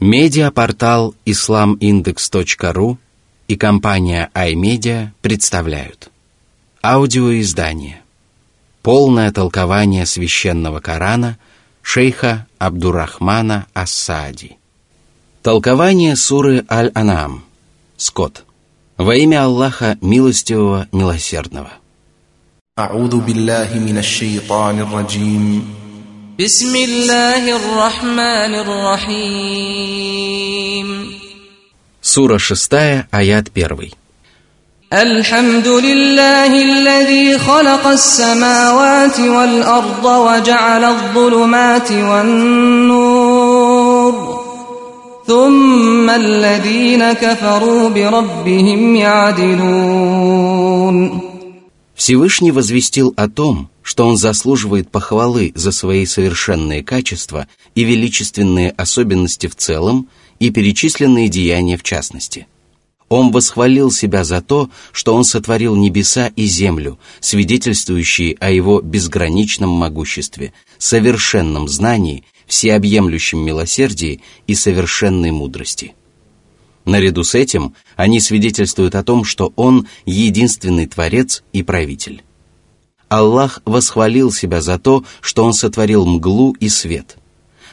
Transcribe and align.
Медиапортал 0.00 1.16
islamindex.ru 1.26 2.98
и 3.48 3.56
компания 3.56 4.30
iMedia 4.32 5.08
представляют. 5.22 6.10
Аудиоиздание. 6.80 8.02
Полное 8.82 9.32
толкование 9.32 10.06
священного 10.06 10.78
Корана 10.78 11.36
шейха 11.82 12.46
Абдурахмана 12.58 13.66
Асади. 13.74 14.58
Толкование 15.42 16.14
суры 16.14 16.64
Аль-Анам. 16.70 17.44
Скот. 17.96 18.44
Во 18.98 19.16
имя 19.16 19.46
Аллаха 19.46 19.98
Милостивого 20.00 20.86
Милосердного. 20.92 21.72
بسم 26.39 26.75
الله 26.75 27.55
الرحمن 27.55 28.55
الرحيم 28.65 30.13
Сура 32.01 32.37
6, 32.37 33.05
аят 33.13 33.47
1 33.57 33.89
الحمد 34.93 35.67
لله 35.67 36.61
الذي 36.61 37.37
خلق 37.37 37.87
السماوات 37.87 39.19
والأرض 39.19 40.05
وجعل 40.05 40.83
الظلمات 40.83 41.91
والنور 41.91 43.33
ثم 45.27 46.09
الذين 46.09 47.13
كفروا 47.13 47.89
بربهم 47.89 48.95
يعدلون 48.95 50.33
Всевышний 51.95 52.51
возвестил 52.51 53.13
о 53.15 53.27
том, 53.27 53.69
что 53.88 54.06
он 54.06 54.18
заслуживает 54.18 54.90
похвалы 54.90 55.50
за 55.54 55.72
свои 55.72 56.04
совершенные 56.04 56.84
качества 56.84 57.48
и 57.74 57.84
величественные 57.84 58.68
особенности 58.72 59.46
в 59.46 59.56
целом 59.56 60.10
и 60.38 60.50
перечисленные 60.50 61.30
деяния 61.30 61.78
в 61.78 61.82
частности. 61.82 62.46
Он 63.08 63.30
восхвалил 63.30 63.90
себя 63.90 64.24
за 64.24 64.42
то, 64.42 64.68
что 64.92 65.14
он 65.14 65.24
сотворил 65.24 65.74
небеса 65.74 66.30
и 66.36 66.44
землю, 66.44 66.98
свидетельствующие 67.20 68.36
о 68.40 68.50
его 68.50 68.82
безграничном 68.82 69.70
могуществе, 69.70 70.52
совершенном 70.76 71.66
знании, 71.66 72.24
всеобъемлющем 72.46 73.38
милосердии 73.38 74.20
и 74.46 74.54
совершенной 74.54 75.30
мудрости. 75.30 75.94
Наряду 76.84 77.24
с 77.24 77.34
этим 77.34 77.72
они 77.96 78.20
свидетельствуют 78.20 78.96
о 78.96 79.02
том, 79.02 79.24
что 79.24 79.54
Он 79.56 79.88
единственный 80.04 80.86
Творец 80.86 81.42
и 81.54 81.62
Правитель. 81.62 82.22
Аллах 83.08 83.62
восхвалил 83.64 84.30
себя 84.32 84.60
за 84.60 84.78
то, 84.78 85.04
что 85.20 85.44
Он 85.44 85.52
сотворил 85.52 86.06
мглу 86.06 86.54
и 86.60 86.68
свет. 86.68 87.16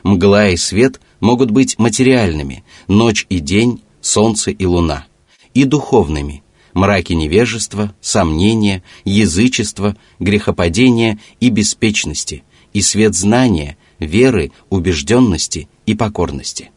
Мгла 0.03 0.49
и 0.49 0.57
свет 0.57 1.01
могут 1.19 1.51
быть 1.51 1.77
материальными, 1.77 2.63
ночь 2.87 3.25
и 3.29 3.39
день, 3.39 3.81
солнце 4.01 4.51
и 4.51 4.65
луна, 4.65 5.05
и 5.53 5.65
духовными, 5.65 6.43
мраки 6.73 7.13
невежества, 7.13 7.93
сомнения, 8.01 8.83
язычества, 9.03 9.97
грехопадения 10.19 11.19
и 11.39 11.49
беспечности, 11.49 12.43
и 12.73 12.81
свет 12.81 13.15
знания, 13.15 13.77
веры, 13.99 14.51
убежденности 14.69 15.67
и 15.85 15.95
покорности. 15.95 16.71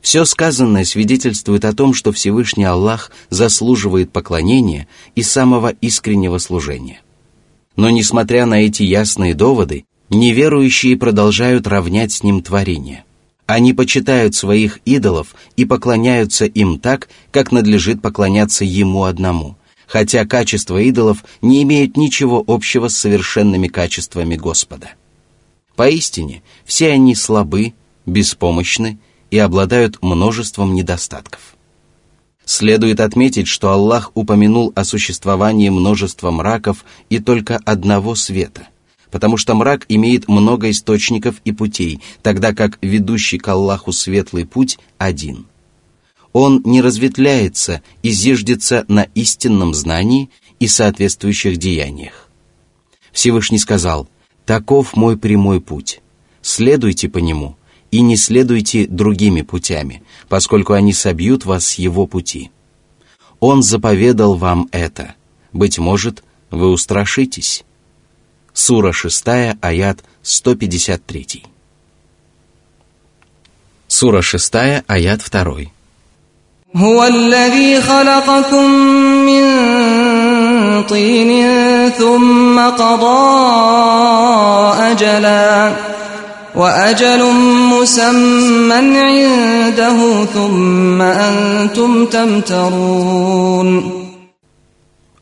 Все 0.00 0.24
сказанное 0.24 0.84
свидетельствует 0.84 1.64
о 1.64 1.72
том, 1.72 1.94
что 1.94 2.12
Всевышний 2.12 2.64
Аллах 2.64 3.12
заслуживает 3.30 4.10
поклонения 4.10 4.88
и 5.14 5.22
самого 5.22 5.68
искреннего 5.80 6.38
служения. 6.38 7.00
Но 7.76 7.90
несмотря 7.90 8.46
на 8.46 8.62
эти 8.62 8.82
ясные 8.82 9.34
доводы, 9.34 9.84
неверующие 10.10 10.96
продолжают 10.96 11.66
равнять 11.66 12.12
с 12.12 12.22
ним 12.22 12.42
творение. 12.42 13.04
Они 13.46 13.72
почитают 13.72 14.34
своих 14.34 14.78
идолов 14.84 15.34
и 15.56 15.64
поклоняются 15.64 16.44
им 16.46 16.78
так, 16.78 17.08
как 17.30 17.52
надлежит 17.52 18.00
поклоняться 18.00 18.64
ему 18.64 19.04
одному, 19.04 19.56
хотя 19.86 20.24
качества 20.24 20.78
идолов 20.78 21.24
не 21.40 21.62
имеют 21.62 21.96
ничего 21.96 22.42
общего 22.46 22.88
с 22.88 22.96
совершенными 22.96 23.68
качествами 23.68 24.36
Господа. 24.36 24.92
Поистине, 25.76 26.42
все 26.64 26.90
они 26.90 27.14
слабы, 27.14 27.74
беспомощны 28.06 28.98
и 29.30 29.38
обладают 29.38 30.02
множеством 30.02 30.74
недостатков. 30.74 31.56
Следует 32.44 33.00
отметить, 33.00 33.46
что 33.46 33.70
Аллах 33.70 34.10
упомянул 34.14 34.72
о 34.74 34.84
существовании 34.84 35.68
множества 35.68 36.30
мраков 36.30 36.84
и 37.08 37.18
только 37.20 37.56
одного 37.64 38.14
света, 38.14 38.68
потому 39.10 39.36
что 39.36 39.54
мрак 39.54 39.84
имеет 39.88 40.28
много 40.28 40.70
источников 40.70 41.36
и 41.44 41.52
путей, 41.52 42.00
тогда 42.22 42.52
как 42.52 42.78
ведущий 42.82 43.38
к 43.38 43.48
Аллаху 43.48 43.92
светлый 43.92 44.44
путь 44.44 44.78
один. 44.98 45.46
Он 46.32 46.62
не 46.64 46.80
разветвляется 46.80 47.82
и 48.02 48.10
зиждется 48.10 48.84
на 48.88 49.02
истинном 49.14 49.74
знании 49.74 50.30
и 50.58 50.66
соответствующих 50.66 51.58
деяниях. 51.58 52.28
Всевышний 53.12 53.58
сказал, 53.58 54.08
«Таков 54.46 54.96
мой 54.96 55.18
прямой 55.18 55.60
путь, 55.60 56.00
следуйте 56.40 57.08
по 57.08 57.18
нему, 57.18 57.56
и 57.91 58.01
не 58.01 58.17
следуйте 58.17 58.85
другими 58.87 59.41
путями, 59.41 60.03
поскольку 60.27 60.73
они 60.73 60.93
собьют 60.93 61.45
вас 61.45 61.65
с 61.65 61.73
его 61.75 62.05
пути. 62.05 62.51
Он 63.39 63.63
заповедал 63.63 64.35
вам 64.35 64.67
это. 64.71 65.15
Быть 65.53 65.77
может, 65.79 66.23
вы 66.51 66.69
устрашитесь. 66.69 67.63
Сура 68.53 68.91
6, 68.91 69.23
аят 69.61 70.03
153. 70.21 71.43
Сура 73.87 74.21
6, 74.21 74.53
аят 74.87 75.21
2. 75.21 75.67
هو 76.75 77.03
الذي 77.03 77.81
خلقكم 77.81 78.69
من 79.25 79.43
طين 80.83 81.31
ثم 81.89 82.59
قضى 82.59 83.27
أجلاً 84.91 85.97
وأجل 86.55 87.21
مسمى 87.71 88.73
عنده 88.73 90.25
ثم 90.25 91.01
أنتم 91.01 92.05
تمترون 92.05 93.97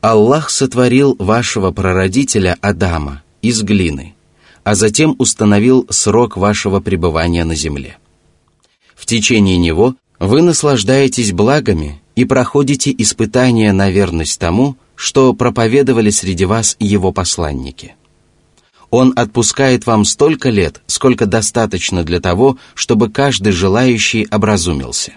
Аллах 0.02 0.52
сотворил 0.52 1.16
вашего 1.18 1.72
прародителя 1.72 2.58
Адама 2.62 3.24
из 3.42 3.64
глины, 3.64 4.14
а 4.64 4.76
затем 4.76 5.16
установил 5.18 5.88
срок 5.90 6.38
вашего 6.38 6.80
пребывания 6.80 7.44
на 7.44 7.56
земле. 7.56 7.98
В 8.96 9.08
течение 9.08 9.58
него 9.58 9.96
вы 10.20 10.44
наслаждаетесь 10.44 11.32
благами 11.32 12.02
и 12.16 12.24
проходите 12.24 12.94
испытания 12.96 13.74
на 13.74 13.90
верность 13.90 14.40
тому, 14.40 14.78
что 14.94 15.34
проповедовали 15.34 16.12
среди 16.12 16.46
вас 16.46 16.76
его 16.80 17.12
посланники – 17.12 17.99
он 18.91 19.13
отпускает 19.17 19.87
вам 19.87 20.05
столько 20.05 20.51
лет, 20.51 20.83
сколько 20.87 21.27
достаточно 21.27 22.03
для 22.05 22.21
того, 22.21 22.59
чтобы 22.75 23.09
каждый 23.09 23.53
желающий 23.53 24.27
образумился. 24.31 25.13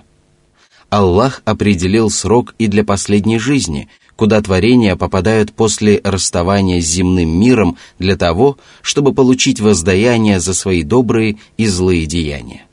Аллах 0.90 1.42
определил 1.46 2.12
срок 2.12 2.54
и 2.60 2.68
для 2.68 2.84
последней 2.84 3.40
жизни, 3.40 3.90
куда 4.16 4.42
творения 4.42 4.96
попадают 4.96 5.52
после 5.54 6.00
расставания 6.04 6.82
с 6.82 6.86
земным 6.86 7.30
миром 7.30 7.78
для 7.98 8.16
того, 8.16 8.58
чтобы 8.84 9.14
получить 9.14 9.60
воздаяние 9.60 10.40
за 10.40 10.54
свои 10.54 10.84
добрые 10.84 11.38
и 11.58 11.66
злые 11.66 12.06
деяния. 12.06 12.66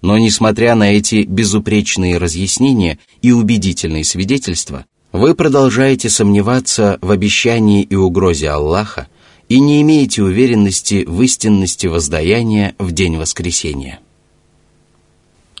Но 0.00 0.16
несмотря 0.16 0.76
на 0.76 0.92
эти 0.94 1.24
безупречные 1.24 2.18
разъяснения 2.18 2.98
и 3.20 3.32
убедительные 3.32 4.04
свидетельства, 4.04 4.86
вы 5.12 5.34
продолжаете 5.34 6.08
сомневаться 6.08 6.98
в 7.02 7.10
обещании 7.10 7.82
и 7.82 7.96
угрозе 7.96 8.50
Аллаха, 8.50 9.08
и 9.49 9.59
не 9.59 9.81
имеете 9.81 10.23
уверенности 10.23 11.03
в 11.07 11.21
истинности 11.21 11.87
воздаяния 11.87 12.75
в 12.79 12.91
день 12.91 13.17
воскресения. 13.17 13.99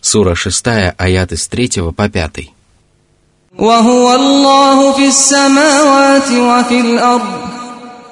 Сура 0.01 0.35
6, 0.35 0.65
аят 0.97 1.31
с 1.31 1.47
3 1.47 1.91
по 1.91 2.09
5. 2.09 2.49
وهو 3.57 4.15
الله 4.15 4.91
في 4.91 5.07
السماوات 5.07 6.31
وفي 6.31 6.79
الأرض 6.79 7.45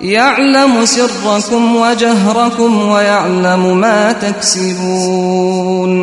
يعلم 0.01 0.85
سركم 0.85 1.75
وجهركم 1.75 2.85
ويعلم 2.85 3.77
ما 3.77 4.11
تكسبون 4.11 5.99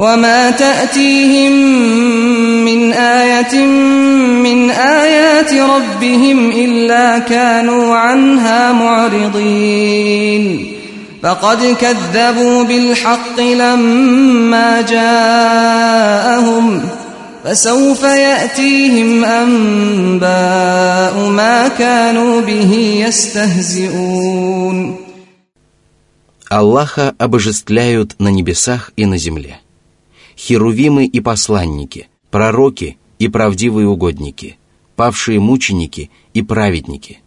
وما 0.00 0.50
تأتيهم 0.50 1.52
من 2.64 2.92
آية 2.92 3.64
من 4.44 4.70
آيات 4.70 5.52
ربهم 5.52 6.50
إلا 6.50 7.18
كانوا 7.18 7.96
عنها 7.96 8.72
معرضين 8.72 10.72
فقد 11.22 11.76
كذبوا 11.80 12.64
بالحق 12.64 13.40
لما 13.40 14.80
جاءهم 14.80 16.82
فسوف 17.44 18.02
يأتيهم 18.02 19.24
أنباء 19.24 21.28
ما 21.30 21.68
كانوا 21.68 22.40
به 22.40 23.02
يستهزئون 23.06 24.96
Аллаха 26.48 27.12
обожествляют 27.18 28.14
на 28.20 28.28
небесах 28.28 28.92
и 28.96 29.04
на 29.04 29.18
земле – 29.18 29.59
Херувимы 30.41 31.05
и 31.05 31.19
посланники, 31.19 32.07
пророки 32.31 32.97
и 33.19 33.27
правдивые 33.27 33.87
угодники, 33.87 34.57
павшие 34.95 35.39
мученики 35.39 36.09
и 36.33 36.41
праведники. 36.41 37.19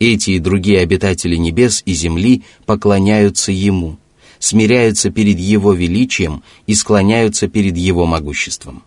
Эти 0.00 0.30
и 0.30 0.38
другие 0.40 0.80
обитатели 0.80 1.36
небес 1.36 1.82
и 1.86 1.92
земли 1.92 2.42
поклоняются 2.66 3.52
Ему, 3.52 3.98
смиряются 4.40 5.10
перед 5.10 5.38
Его 5.38 5.72
величием 5.72 6.42
и 6.66 6.74
склоняются 6.74 7.46
перед 7.48 7.76
Его 7.76 8.04
могуществом. 8.04 8.82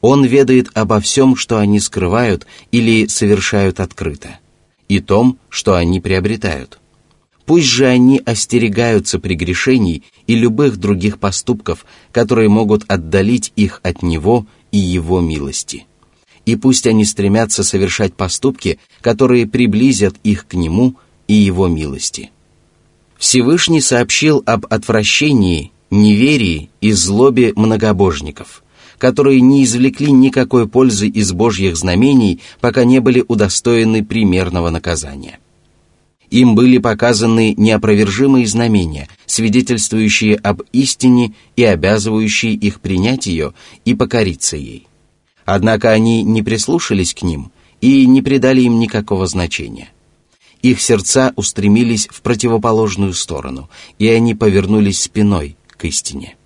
Он 0.00 0.24
ведает 0.24 0.70
обо 0.74 1.00
всем, 1.00 1.34
что 1.34 1.58
они 1.58 1.80
скрывают 1.80 2.46
или 2.70 3.08
совершают 3.08 3.80
открыто, 3.80 4.38
и 4.88 5.00
том, 5.00 5.38
что 5.48 5.74
они 5.74 6.00
приобретают. 6.00 6.78
Пусть 7.48 7.66
же 7.66 7.86
они 7.86 8.20
остерегаются 8.26 9.18
прегрешений 9.18 10.04
и 10.26 10.34
любых 10.34 10.76
других 10.76 11.18
поступков, 11.18 11.86
которые 12.12 12.50
могут 12.50 12.84
отдалить 12.88 13.54
их 13.56 13.80
от 13.82 14.02
Него 14.02 14.46
и 14.70 14.76
Его 14.76 15.22
милости. 15.22 15.86
И 16.44 16.56
пусть 16.56 16.86
они 16.86 17.06
стремятся 17.06 17.64
совершать 17.64 18.12
поступки, 18.12 18.78
которые 19.00 19.46
приблизят 19.46 20.14
их 20.24 20.46
к 20.46 20.52
Нему 20.52 20.96
и 21.26 21.32
Его 21.32 21.68
милости. 21.68 22.30
Всевышний 23.16 23.80
сообщил 23.80 24.42
об 24.44 24.66
отвращении, 24.68 25.72
неверии 25.90 26.68
и 26.82 26.92
злобе 26.92 27.54
многобожников– 27.56 28.62
которые 28.98 29.40
не 29.40 29.62
извлекли 29.62 30.10
никакой 30.10 30.68
пользы 30.68 31.06
из 31.06 31.30
Божьих 31.30 31.76
знамений, 31.76 32.40
пока 32.60 32.82
не 32.82 32.98
были 32.98 33.24
удостоены 33.28 34.04
примерного 34.04 34.70
наказания. 34.70 35.38
Им 36.30 36.54
были 36.54 36.78
показаны 36.78 37.54
неопровержимые 37.56 38.46
знамения, 38.46 39.08
свидетельствующие 39.26 40.36
об 40.36 40.62
истине 40.72 41.34
и 41.56 41.64
обязывающие 41.64 42.52
их 42.52 42.80
принять 42.80 43.26
ее 43.26 43.54
и 43.84 43.94
покориться 43.94 44.56
ей. 44.56 44.86
Однако 45.44 45.90
они 45.90 46.22
не 46.22 46.42
прислушались 46.42 47.14
к 47.14 47.22
ним 47.22 47.50
и 47.80 48.06
не 48.06 48.20
придали 48.20 48.60
им 48.60 48.78
никакого 48.78 49.26
значения. 49.26 49.88
Их 50.60 50.80
сердца 50.80 51.32
устремились 51.36 52.08
в 52.10 52.20
противоположную 52.20 53.14
сторону, 53.14 53.70
и 53.98 54.08
они 54.08 54.34
повернулись 54.34 55.00
спиной 55.00 55.56
к 55.68 55.84
истине. 55.84 56.36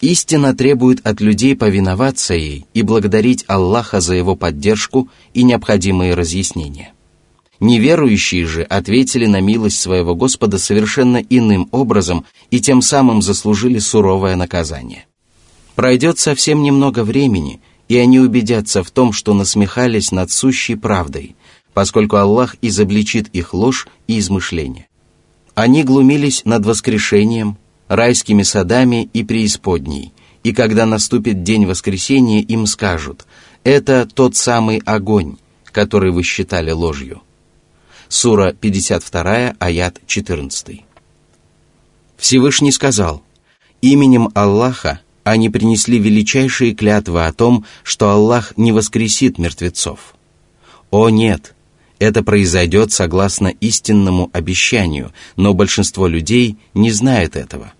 Истина 0.00 0.54
требует 0.54 1.04
от 1.04 1.20
людей 1.20 1.56
повиноваться 1.56 2.34
ей 2.34 2.66
и 2.74 2.82
благодарить 2.82 3.44
Аллаха 3.48 4.00
за 4.00 4.14
его 4.14 4.36
поддержку 4.36 5.08
и 5.34 5.42
необходимые 5.42 6.14
разъяснения. 6.14 6.92
Неверующие 7.60 8.46
же 8.46 8.62
ответили 8.62 9.26
на 9.26 9.40
милость 9.40 9.80
своего 9.80 10.14
Господа 10.14 10.58
совершенно 10.58 11.16
иным 11.16 11.68
образом 11.72 12.24
и 12.50 12.60
тем 12.60 12.82
самым 12.82 13.20
заслужили 13.20 13.78
суровое 13.78 14.36
наказание. 14.36 15.06
Пройдет 15.74 16.18
совсем 16.18 16.62
немного 16.62 17.02
времени, 17.02 17.60
и 17.88 17.96
они 17.96 18.20
убедятся 18.20 18.84
в 18.84 18.90
том, 18.90 19.12
что 19.12 19.34
насмехались 19.34 20.12
над 20.12 20.30
сущей 20.30 20.76
правдой, 20.76 21.36
поскольку 21.74 22.16
Аллах 22.16 22.56
изобличит 22.62 23.28
их 23.32 23.54
ложь 23.54 23.88
и 24.06 24.18
измышления. 24.18 24.86
Они 25.54 25.82
глумились 25.82 26.44
над 26.44 26.64
воскрешением, 26.64 27.58
райскими 27.88 28.44
садами 28.44 29.08
и 29.12 29.24
преисподней, 29.24 30.12
и 30.44 30.52
когда 30.52 30.86
наступит 30.86 31.42
день 31.42 31.66
воскресения, 31.66 32.40
им 32.40 32.66
скажут, 32.66 33.26
это 33.64 34.06
тот 34.06 34.36
самый 34.36 34.80
огонь, 34.84 35.36
который 35.64 36.12
вы 36.12 36.22
считали 36.22 36.70
ложью. 36.70 37.22
Сура 38.08 38.54
52, 38.54 39.56
аят 39.58 40.00
14. 40.06 40.82
Всевышний 42.16 42.72
сказал, 42.72 43.22
именем 43.82 44.30
Аллаха 44.34 45.00
они 45.24 45.50
принесли 45.50 45.98
величайшие 45.98 46.74
клятвы 46.74 47.26
о 47.26 47.32
том, 47.34 47.66
что 47.82 48.10
Аллах 48.10 48.54
не 48.56 48.72
воскресит 48.72 49.36
мертвецов. 49.36 50.14
О 50.90 51.10
нет, 51.10 51.54
это 51.98 52.22
произойдет 52.22 52.92
согласно 52.92 53.48
истинному 53.48 54.30
обещанию, 54.32 55.12
но 55.36 55.52
большинство 55.52 56.06
людей 56.06 56.56
не 56.72 56.90
знает 56.90 57.36
этого. 57.36 57.74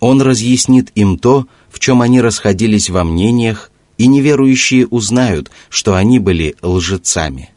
Он 0.00 0.20
разъяснит 0.20 0.92
им 0.94 1.18
то, 1.18 1.46
в 1.70 1.78
чем 1.78 2.02
они 2.02 2.20
расходились 2.20 2.90
во 2.90 3.04
мнениях, 3.04 3.70
и 3.96 4.06
неверующие 4.06 4.86
узнают, 4.86 5.50
что 5.70 5.94
они 5.94 6.18
были 6.18 6.56
лжецами. 6.60 7.50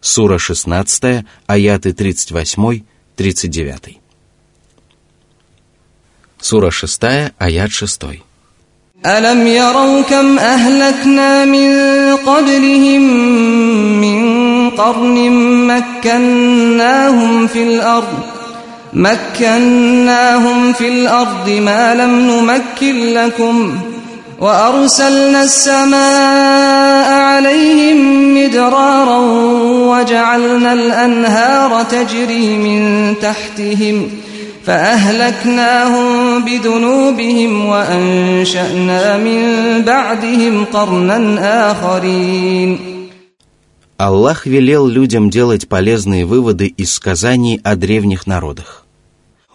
Сура 0.00 0.38
16, 0.38 1.24
аяты 1.46 1.90
38-39. 1.90 3.98
Сура 6.40 6.70
6, 6.70 7.32
аят 7.38 7.72
6. 7.72 8.22
ألم 9.06 9.46
يروا 9.46 10.02
كم 10.02 10.38
أهلكنا 10.38 11.44
من 11.44 11.70
قبلهم 12.16 13.02
من 14.00 14.70
قرن 14.70 15.30
مكناهم 15.66 17.46
في 17.46 17.62
الأرض 17.62 18.18
مكناهم 18.92 20.72
في 20.72 20.88
الأرض 20.88 21.48
ما 21.48 21.94
لم 21.94 22.30
نمكن 22.30 23.14
لكم 23.14 23.78
وأرسلنا 24.40 25.42
السماء 25.42 27.12
عليهم 27.12 28.25
مدرارا 28.46 29.18
وجعلنا 29.90 30.72
الأنهار 30.72 31.84
تجري 31.84 32.56
من 32.56 33.14
تحتهم 33.20 34.08
فأهلكناهم 34.64 36.44
بذنوبهم 36.44 37.66
وأنشأنا 37.66 39.18
من 39.18 39.40
بعدهم 39.82 40.64
قرنا 40.64 41.70
آخرين 41.70 42.78
Аллах 43.98 44.46
велел 44.46 44.88
людям 44.88 45.30
делать 45.30 45.68
полезные 45.68 46.24
выводы 46.26 46.66
из 46.66 46.92
сказаний 46.92 47.60
о 47.62 47.76
древних 47.76 48.26
народах. 48.26 48.84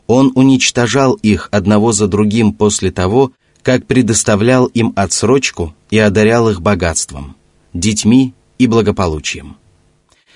Он 0.07 0.31
уничтожал 0.35 1.15
их 1.15 1.49
одного 1.51 1.91
за 1.91 2.07
другим 2.07 2.53
после 2.53 2.91
того, 2.91 3.33
как 3.61 3.85
предоставлял 3.85 4.67
им 4.67 4.93
отсрочку 4.95 5.75
и 5.89 5.99
одарял 5.99 6.47
их 6.47 6.61
богатством, 6.61 7.35
детьми 7.73 8.33
и 8.58 8.66
благополучием. 8.66 9.56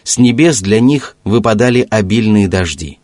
С 0.03 0.19
небес 0.19 0.61
для 0.61 0.81
них 0.81 1.17
выпадали 1.25 1.87
обильные 1.91 2.49
дожди, 2.49 2.99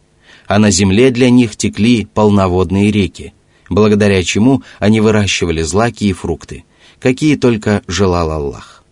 а 0.46 0.58
на 0.58 0.70
земле 0.70 1.10
для 1.10 1.30
них 1.30 1.56
текли 1.56 2.06
полноводные 2.06 2.90
реки, 2.90 3.34
благодаря 3.68 4.22
чему 4.22 4.62
они 4.78 5.00
выращивали 5.00 5.62
злаки 5.62 6.04
и 6.04 6.12
фрукты, 6.12 6.64
какие 7.00 7.36
только 7.36 7.82
желал 7.86 8.30
Аллах. 8.30 8.84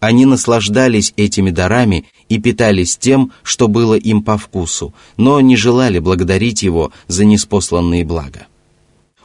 Они 0.00 0.26
наслаждались 0.26 1.12
этими 1.16 1.50
дарами 1.50 2.04
и 2.28 2.38
питались 2.38 2.96
тем, 2.96 3.32
что 3.42 3.66
было 3.66 3.94
им 3.94 4.22
по 4.22 4.36
вкусу, 4.36 4.94
но 5.16 5.40
не 5.40 5.56
желали 5.56 5.98
благодарить 5.98 6.62
его 6.62 6.92
за 7.08 7.24
неспосланные 7.24 8.04
блага. 8.04 8.46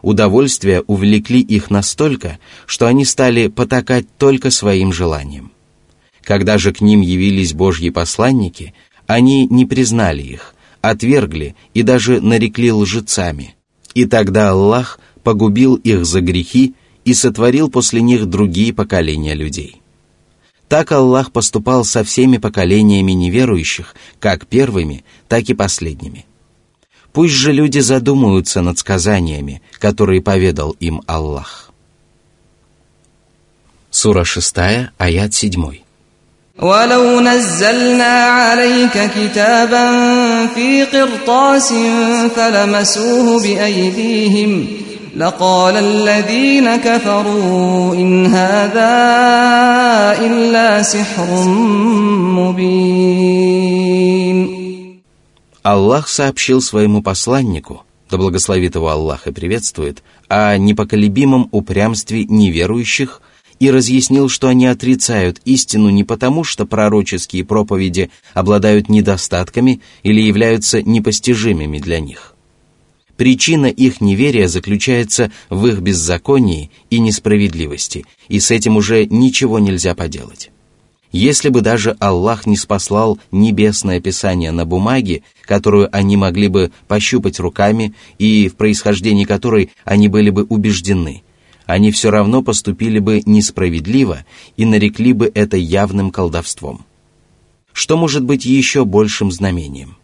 Удовольствия 0.01 0.81
увлекли 0.81 1.39
их 1.39 1.69
настолько, 1.69 2.39
что 2.65 2.87
они 2.87 3.05
стали 3.05 3.47
потакать 3.47 4.05
только 4.17 4.49
своим 4.49 4.91
желаниям. 4.91 5.51
Когда 6.23 6.57
же 6.57 6.71
к 6.71 6.81
ним 6.81 7.01
явились 7.01 7.53
Божьи 7.53 7.89
посланники, 7.89 8.73
они 9.07 9.47
не 9.47 9.65
признали 9.65 10.21
их, 10.21 10.55
отвергли 10.81 11.55
и 11.73 11.83
даже 11.83 12.21
нарекли 12.21 12.71
лжецами. 12.71 13.55
И 13.93 14.05
тогда 14.05 14.51
Аллах 14.51 14.99
погубил 15.23 15.75
их 15.75 16.05
за 16.05 16.21
грехи 16.21 16.75
и 17.05 17.13
сотворил 17.13 17.69
после 17.69 18.01
них 18.01 18.25
другие 18.25 18.73
поколения 18.73 19.35
людей. 19.35 19.81
Так 20.69 20.91
Аллах 20.91 21.31
поступал 21.31 21.83
со 21.83 22.03
всеми 22.03 22.37
поколениями 22.37 23.11
неверующих, 23.11 23.93
как 24.19 24.47
первыми, 24.47 25.03
так 25.27 25.49
и 25.49 25.53
последними. 25.53 26.25
Пусть 27.11 27.33
же 27.33 27.51
люди 27.51 27.79
задумаются 27.79 28.61
над 28.61 28.79
сказаниями, 28.79 29.61
которые 29.73 30.21
поведал 30.21 30.71
им 30.79 31.03
Аллах. 31.05 31.71
Сура 33.91 34.23
6, 34.23 34.55
аят 34.97 35.33
7. 35.33 35.82
ولو 36.62 37.20
نزلنا 37.20 38.24
عليك 38.24 39.10
كتابا 39.14 39.90
في 40.46 40.84
قرطاس 40.84 41.72
فلمسوه 42.36 43.42
بأيديهم 43.42 44.66
لقال 45.16 45.76
الذين 45.76 46.76
كفروا 46.76 47.94
إن 47.94 48.26
هذا 48.26 48.96
إلا 50.26 50.82
سحر 50.82 51.44
مبين 52.38 53.78
Аллах 55.64 56.08
сообщил 56.08 56.62
своему 56.62 57.02
посланнику, 57.02 57.82
да 58.10 58.16
благословит 58.16 58.74
его 58.74 58.88
Аллах 58.88 59.26
и 59.26 59.32
приветствует, 59.32 60.02
о 60.28 60.56
непоколебимом 60.56 61.48
упрямстве 61.52 62.24
неверующих 62.24 63.20
и 63.63 63.71
разъяснил, 63.71 64.27
что 64.27 64.49
они 64.49 64.65
отрицают 64.65 65.39
истину 65.45 65.89
не 65.89 66.03
потому, 66.03 66.43
что 66.43 66.65
пророческие 66.65 67.45
проповеди 67.45 68.09
обладают 68.33 68.89
недостатками 68.89 69.79
или 70.03 70.19
являются 70.19 70.81
непостижимыми 70.81 71.79
для 71.79 72.01
них. 72.01 72.35
Причина 73.15 73.67
их 73.67 74.01
неверия 74.01 74.49
заключается 74.49 75.31
в 75.49 75.65
их 75.65 75.79
беззаконии 75.79 76.71
и 76.89 76.99
несправедливости, 76.99 78.03
и 78.27 78.41
с 78.41 78.51
этим 78.51 78.75
уже 78.75 79.05
ничего 79.05 79.59
нельзя 79.59 79.95
поделать. 79.95 80.51
Если 81.13 81.47
бы 81.47 81.61
даже 81.61 81.95
Аллах 82.01 82.45
не 82.45 82.57
спаслал 82.57 83.17
небесное 83.31 84.01
писание 84.01 84.51
на 84.51 84.65
бумаге, 84.65 85.23
которую 85.43 85.87
они 85.95 86.17
могли 86.17 86.49
бы 86.49 86.73
пощупать 86.89 87.39
руками 87.39 87.93
и 88.19 88.49
в 88.49 88.57
происхождении 88.57 89.23
которой 89.23 89.71
они 89.85 90.09
были 90.09 90.31
бы 90.31 90.43
убеждены, 90.43 91.23
они 91.65 91.91
все 91.91 92.11
равно 92.11 92.41
поступили 92.41 92.99
бы 92.99 93.21
несправедливо 93.25 94.25
и 94.57 94.65
нарекли 94.65 95.13
бы 95.13 95.31
это 95.33 95.57
явным 95.57 96.11
колдовством. 96.11 96.85
Что 97.71 97.97
может 97.97 98.23
быть 98.23 98.45
еще 98.45 98.85
большим 98.85 99.31
знамением? 99.31 99.97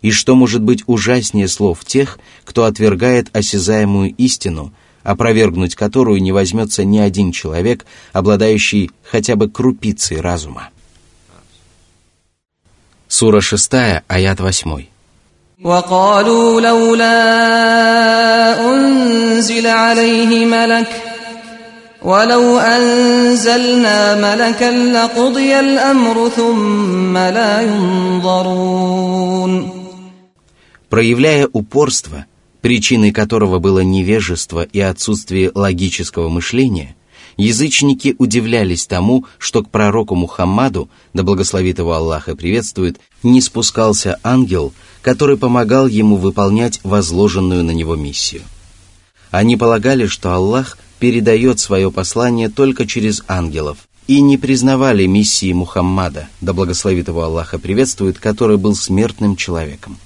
И 0.00 0.10
что 0.10 0.34
может 0.34 0.62
быть 0.62 0.82
ужаснее 0.86 1.48
слов 1.48 1.84
тех, 1.84 2.18
кто 2.44 2.64
отвергает 2.64 3.34
осязаемую 3.36 4.14
истину, 4.16 4.72
опровергнуть 5.02 5.74
которую 5.74 6.22
не 6.22 6.32
возьмется 6.32 6.84
ни 6.84 6.98
один 6.98 7.32
человек, 7.32 7.86
обладающий 8.12 8.90
хотя 9.04 9.36
бы 9.36 9.48
крупицей 9.48 10.20
разума? 10.20 10.70
Сура 13.08 13.40
6, 13.40 13.72
аят 14.08 14.40
8. 14.40 14.91
وقالوا 15.63 16.61
لولا 16.61 17.17
أنزل 18.73 19.67
عليه 19.67 20.45
ملك 20.45 21.03
ولو 22.01 22.59
أنزلنا 22.59 24.15
ملكا 24.15 24.71
لقضي 24.71 25.59
الأمر 25.59 26.29
ثم 26.29 27.17
لا 27.17 27.61
ينظرون 27.61 28.87
проявляя 30.89 31.47
упорство, 31.51 32.25
причиной 32.61 33.11
которого 33.11 33.59
было 33.59 33.79
невежество 33.79 34.61
и 34.63 34.79
отсутствие 34.79 35.51
логического 35.53 36.29
мышления, 36.29 36.95
язычники 37.36 38.14
удивлялись 38.18 38.86
тому, 38.86 39.26
что 39.38 39.62
к 39.62 39.70
пророку 39.70 40.14
Мухаммаду, 40.14 40.88
да 41.12 41.22
благословит 41.22 41.78
его 41.78 41.92
Аллах 41.92 42.28
и 42.28 42.34
приветствует, 42.34 42.98
не 43.22 43.40
спускался 43.40 44.18
ангел, 44.22 44.72
который 45.02 45.36
помогал 45.36 45.86
ему 45.86 46.16
выполнять 46.16 46.80
возложенную 46.82 47.64
на 47.64 47.72
него 47.72 47.96
миссию. 47.96 48.42
Они 49.30 49.56
полагали, 49.56 50.06
что 50.06 50.34
Аллах 50.34 50.78
передает 50.98 51.58
свое 51.58 51.90
послание 51.90 52.48
только 52.48 52.86
через 52.86 53.22
ангелов, 53.26 53.78
и 54.06 54.20
не 54.20 54.36
признавали 54.36 55.06
миссии 55.06 55.52
Мухаммада, 55.52 56.28
да 56.40 56.52
благословит 56.52 57.08
его 57.08 57.22
Аллах 57.22 57.54
и 57.54 57.58
приветствует, 57.58 58.18
который 58.18 58.56
был 58.56 58.74
смертным 58.74 59.36
человеком. 59.36 59.98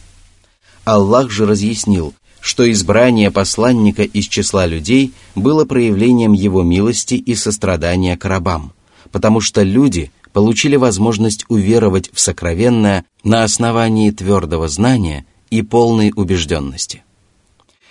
Аллах 0.85 1.31
же 1.31 1.47
разъяснил, 1.47 2.15
что 2.47 2.71
избрание 2.71 3.33
посланника 3.33 4.05
из 4.05 4.29
числа 4.29 4.67
людей 4.67 5.13
было 5.35 5.65
проявлением 5.65 6.33
его 6.33 6.63
милости 6.63 7.15
и 7.15 7.35
сострадания 7.35 8.17
к 8.17 8.25
рабам, 8.25 8.73
потому 9.11 9.41
что 9.41 9.65
люди 9.65 10.13
получили 10.33 10.77
возможность 10.77 11.45
уверовать 11.49 12.09
в 12.13 12.21
сокровенное 12.21 13.05
на 13.25 13.43
основании 13.43 14.13
твердого 14.13 14.69
знания 14.69 15.27
и 15.51 15.63
полной 15.63 16.13
убежденности. 16.15 17.03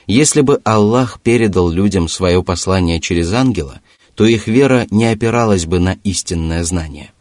Если 0.08 0.40
бы 0.40 0.62
Аллах 0.64 1.20
передал 1.20 1.70
людям 1.70 2.08
свое 2.08 2.42
послание 2.42 3.02
через 3.02 3.34
ангела, 3.34 3.82
то 4.16 4.26
их 4.26 4.48
вера 4.48 4.88
не 4.90 5.04
опиралась 5.08 5.66
бы 5.66 5.80
на 5.80 5.98
истинное 6.06 6.64
знание. 6.64 7.12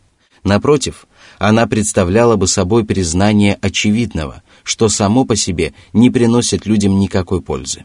Напротив, 0.44 1.08
она 1.40 1.66
представляла 1.66 2.36
бы 2.36 2.46
собой 2.46 2.84
признание 2.84 3.58
очевидного, 3.60 4.44
что 4.64 4.88
само 4.88 5.24
по 5.24 5.36
себе 5.36 5.74
не 5.92 6.10
приносит 6.10 6.66
людям 6.66 6.98
никакой 6.98 7.40
пользы. 7.40 7.84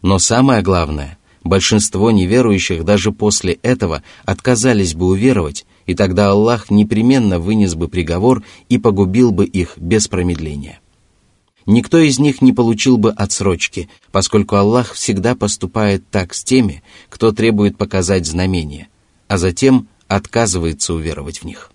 Но 0.00 0.18
самое 0.18 0.62
главное, 0.62 1.18
большинство 1.44 2.10
неверующих 2.10 2.84
даже 2.84 3.12
после 3.12 3.54
этого 3.62 4.02
отказались 4.24 4.94
бы 4.94 5.06
уверовать, 5.06 5.66
и 5.86 5.94
тогда 5.94 6.30
Аллах 6.30 6.70
непременно 6.70 7.38
вынес 7.38 7.74
бы 7.74 7.88
приговор 7.88 8.42
и 8.68 8.78
погубил 8.78 9.32
бы 9.32 9.44
их 9.44 9.76
без 9.76 10.08
промедления. 10.08 10.80
Никто 11.66 11.98
из 11.98 12.18
них 12.18 12.42
не 12.42 12.52
получил 12.52 12.96
бы 12.96 13.10
отсрочки, 13.12 13.88
поскольку 14.10 14.56
Аллах 14.56 14.94
всегда 14.94 15.36
поступает 15.36 16.08
так 16.10 16.34
с 16.34 16.42
теми, 16.42 16.82
кто 17.08 17.30
требует 17.32 17.76
показать 17.76 18.26
знамения, 18.26 18.88
а 19.28 19.38
затем 19.38 19.88
отказывается 20.08 20.94
уверовать 20.94 21.42
в 21.42 21.44
них. 21.44 21.71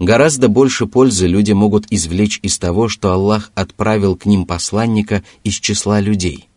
Гораздо 0.00 0.48
больше 0.48 0.86
пользы 0.86 1.26
люди 1.26 1.52
могут 1.52 1.84
извлечь 1.90 2.40
из 2.42 2.58
того, 2.58 2.88
что 2.88 3.12
Аллах 3.12 3.52
отправил 3.54 4.16
к 4.16 4.24
ним 4.24 4.46
посланника 4.46 5.22
из 5.44 5.60
числа 5.60 6.00
людей, 6.00 6.48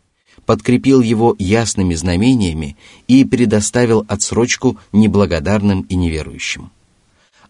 подкрепил 0.46 1.02
его 1.02 1.36
ясными 1.38 1.94
знамениями 1.94 2.78
и 3.10 3.26
предоставил 3.26 4.06
отсрочку 4.08 4.78
неблагодарным 4.94 5.82
и 5.82 5.96
неверующим. 5.96 6.72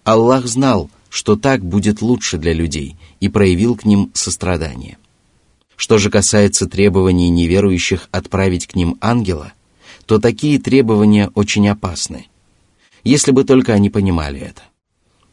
Аллах 0.04 0.48
знал, 0.48 0.90
что 1.10 1.36
так 1.36 1.64
будет 1.64 2.02
лучше 2.02 2.40
для 2.40 2.54
людей, 2.54 2.98
и 3.20 3.30
проявил 3.30 3.76
к 3.76 3.86
ним 3.86 4.10
сострадание. 4.16 4.98
Что 5.76 6.00
же 6.00 6.10
касается 6.10 6.66
требований 6.66 7.30
неверующих 7.30 8.10
отправить 8.10 8.66
к 8.66 8.76
ним 8.76 8.98
ангела, 9.00 9.54
то 10.08 10.18
такие 10.18 10.58
требования 10.58 11.30
очень 11.36 11.70
опасны, 11.70 12.30
если 13.04 13.30
бы 13.30 13.44
только 13.44 13.74
они 13.74 13.92
понимали 13.92 14.40
это. 14.40 14.64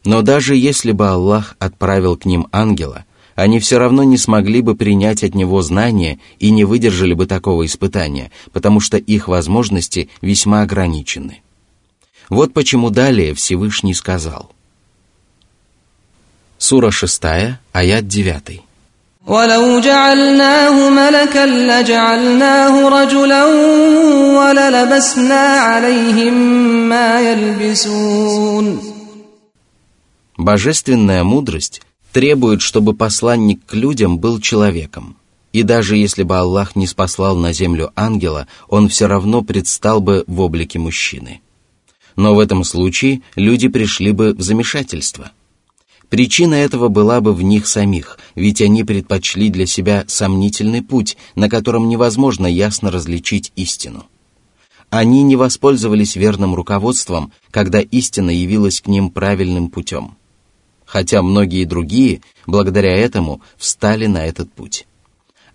Но 0.04 0.22
даже 0.22 0.54
если 0.54 0.92
бы 0.92 1.08
Аллах 1.08 1.56
отправил 1.58 2.16
к 2.16 2.24
ним 2.24 2.46
ангела, 2.52 3.04
они 3.34 3.60
все 3.60 3.78
равно 3.78 4.02
не 4.04 4.16
смогли 4.16 4.62
бы 4.62 4.74
принять 4.74 5.22
от 5.22 5.34
него 5.34 5.60
знания 5.62 6.18
и 6.38 6.50
не 6.50 6.64
выдержали 6.64 7.12
бы 7.12 7.26
такого 7.26 7.66
испытания, 7.66 8.30
потому 8.52 8.80
что 8.80 8.96
их 8.96 9.28
возможности 9.28 10.08
весьма 10.22 10.62
ограничены. 10.62 11.42
Вот 12.30 12.54
почему 12.54 12.90
далее 12.90 13.34
Всевышний 13.34 13.94
сказал. 13.94 14.52
Сура 16.58 16.90
6, 16.90 17.22
аят 17.72 18.08
9. 18.08 18.62
ولو 19.26 19.80
جعلناه 19.80 20.90
ملكا 20.90 21.46
لجعلناه 21.46 22.88
رجلا 22.88 23.44
وللبسنا 24.38 25.40
عليهم 25.40 26.34
ما 26.88 27.20
يلبسون 27.20 28.89
Божественная 30.37 31.23
мудрость 31.23 31.81
требует, 32.11 32.61
чтобы 32.61 32.93
посланник 32.93 33.65
к 33.65 33.73
людям 33.73 34.17
был 34.17 34.39
человеком. 34.39 35.17
И 35.51 35.63
даже 35.63 35.97
если 35.97 36.23
бы 36.23 36.37
Аллах 36.37 36.75
не 36.75 36.87
спаслал 36.87 37.35
на 37.35 37.51
землю 37.51 37.91
ангела, 37.95 38.47
он 38.69 38.87
все 38.87 39.07
равно 39.07 39.41
предстал 39.41 39.99
бы 39.99 40.23
в 40.27 40.39
облике 40.39 40.79
мужчины. 40.79 41.41
Но 42.15 42.35
в 42.35 42.39
этом 42.39 42.63
случае 42.63 43.21
люди 43.35 43.67
пришли 43.67 44.13
бы 44.13 44.33
в 44.33 44.41
замешательство. 44.41 45.31
Причина 46.09 46.55
этого 46.55 46.87
была 46.89 47.21
бы 47.21 47.33
в 47.33 47.41
них 47.41 47.67
самих, 47.67 48.17
ведь 48.35 48.61
они 48.61 48.83
предпочли 48.83 49.49
для 49.49 49.65
себя 49.65 50.03
сомнительный 50.07 50.81
путь, 50.81 51.17
на 51.35 51.49
котором 51.49 51.87
невозможно 51.87 52.47
ясно 52.47 52.91
различить 52.91 53.51
истину. 53.55 54.05
Они 54.89 55.23
не 55.23 55.37
воспользовались 55.37 56.17
верным 56.17 56.53
руководством, 56.53 57.31
когда 57.49 57.79
истина 57.79 58.29
явилась 58.29 58.81
к 58.81 58.87
ним 58.87 59.09
правильным 59.09 59.69
путем– 59.69 60.15
хотя 60.91 61.21
многие 61.21 61.63
другие, 61.63 62.19
благодаря 62.45 62.93
этому, 62.93 63.41
встали 63.55 64.07
на 64.07 64.25
этот 64.25 64.51
путь. 64.51 64.85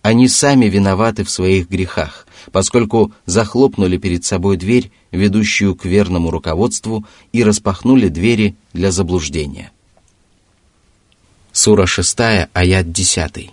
Они 0.00 0.28
сами 0.28 0.64
виноваты 0.64 1.24
в 1.24 1.30
своих 1.30 1.68
грехах, 1.68 2.26
поскольку 2.52 3.12
захлопнули 3.26 3.98
перед 3.98 4.24
собой 4.24 4.56
дверь, 4.56 4.90
ведущую 5.10 5.74
к 5.74 5.84
верному 5.84 6.30
руководству, 6.30 7.04
и 7.32 7.44
распахнули 7.44 8.08
двери 8.08 8.56
для 8.72 8.90
заблуждения. 8.90 9.72
Сура 11.52 11.84
6, 11.84 12.18
аят 12.54 12.90
10. 12.90 13.50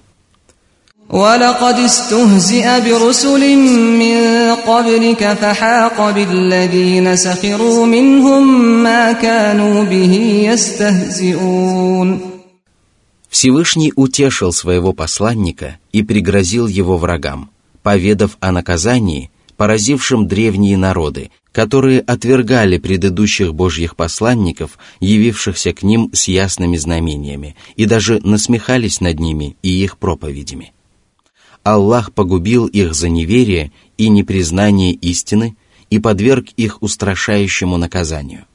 ولقد 1.11 1.79
استهزئ 1.79 2.81
برسل 2.81 3.57
من 3.99 4.55
قبلك 4.55 5.33
فحاق 5.35 6.11
بالذين 6.11 7.17
سخروا 7.17 7.87
منهم 7.87 8.83
ما 8.83 9.13
كانوا 9.13 9.85
به 9.85 10.15
يستهزئون 10.53 12.21
Всевышний 13.31 13.93
утешил 13.95 14.53
своего 14.53 14.93
посланника 14.93 15.79
и 15.93 16.03
пригрозил 16.03 16.67
его 16.67 16.97
врагам, 16.97 17.51
поведав 17.83 18.37
о 18.41 18.53
наказании, 18.53 19.31
поразившем 19.57 20.27
древние 20.27 20.77
народы, 20.77 21.31
которые 21.53 22.01
отвергали 22.01 22.79
предыдущих 22.79 23.55
божьих 23.55 23.97
посланников, 23.97 24.79
явившихся 25.01 25.73
к 25.73 25.83
ним 25.83 26.11
с 26.15 26.29
ясными 26.29 26.77
знамениями, 26.77 27.55
и 27.77 27.85
даже 27.85 28.21
насмехались 28.25 29.01
над 29.01 29.21
ними 29.21 29.57
и 29.63 29.83
их 29.85 29.99
проповедями. 29.99 30.73
Аллах 31.64 32.12
погубил 32.14 32.68
их 32.68 32.94
за 32.94 33.10
неверие 33.10 33.72
и 33.98 34.10
непризнание 34.10 34.94
истины 34.94 35.56
и 35.90 36.00
подверг 36.00 36.48
их 36.58 36.82
устрашающему 36.82 37.78
наказанию. 37.78 38.46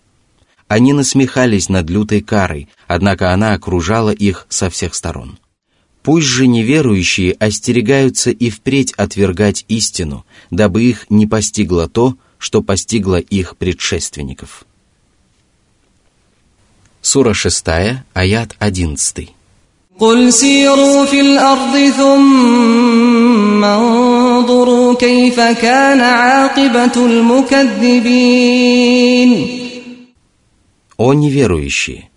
Они 0.68 0.92
насмехались 0.92 1.70
над 1.70 1.88
лютой 1.88 2.20
карой, 2.20 2.68
однако 2.86 3.32
она 3.32 3.54
окружала 3.54 4.10
их 4.10 4.46
со 4.50 4.68
всех 4.68 4.94
сторон. 4.94 5.38
Пусть 6.02 6.26
же 6.26 6.46
неверующие 6.46 7.32
остерегаются 7.32 8.30
и 8.30 8.50
впредь 8.50 8.92
отвергать 8.92 9.64
истину, 9.68 10.26
дабы 10.50 10.84
их 10.84 11.06
не 11.10 11.26
постигло 11.26 11.88
то, 11.88 12.16
что 12.36 12.62
постигло 12.62 13.18
их 13.18 13.56
предшественников. 13.56 14.64
Сура 17.00 17.32
6, 17.32 17.64
аят 18.12 18.56
11. 18.58 19.30
قل 20.00 20.33
سيروا 20.33 21.05
في 21.05 21.21
الأرض 21.21 21.77
ثم 21.97 23.63
انظروا 23.63 24.95
كيف 24.95 25.39
كان 25.39 26.01
عاقبة 26.01 27.05
المكذبين 27.05 28.43
О 30.97 31.13
неверующие! 31.13 32.09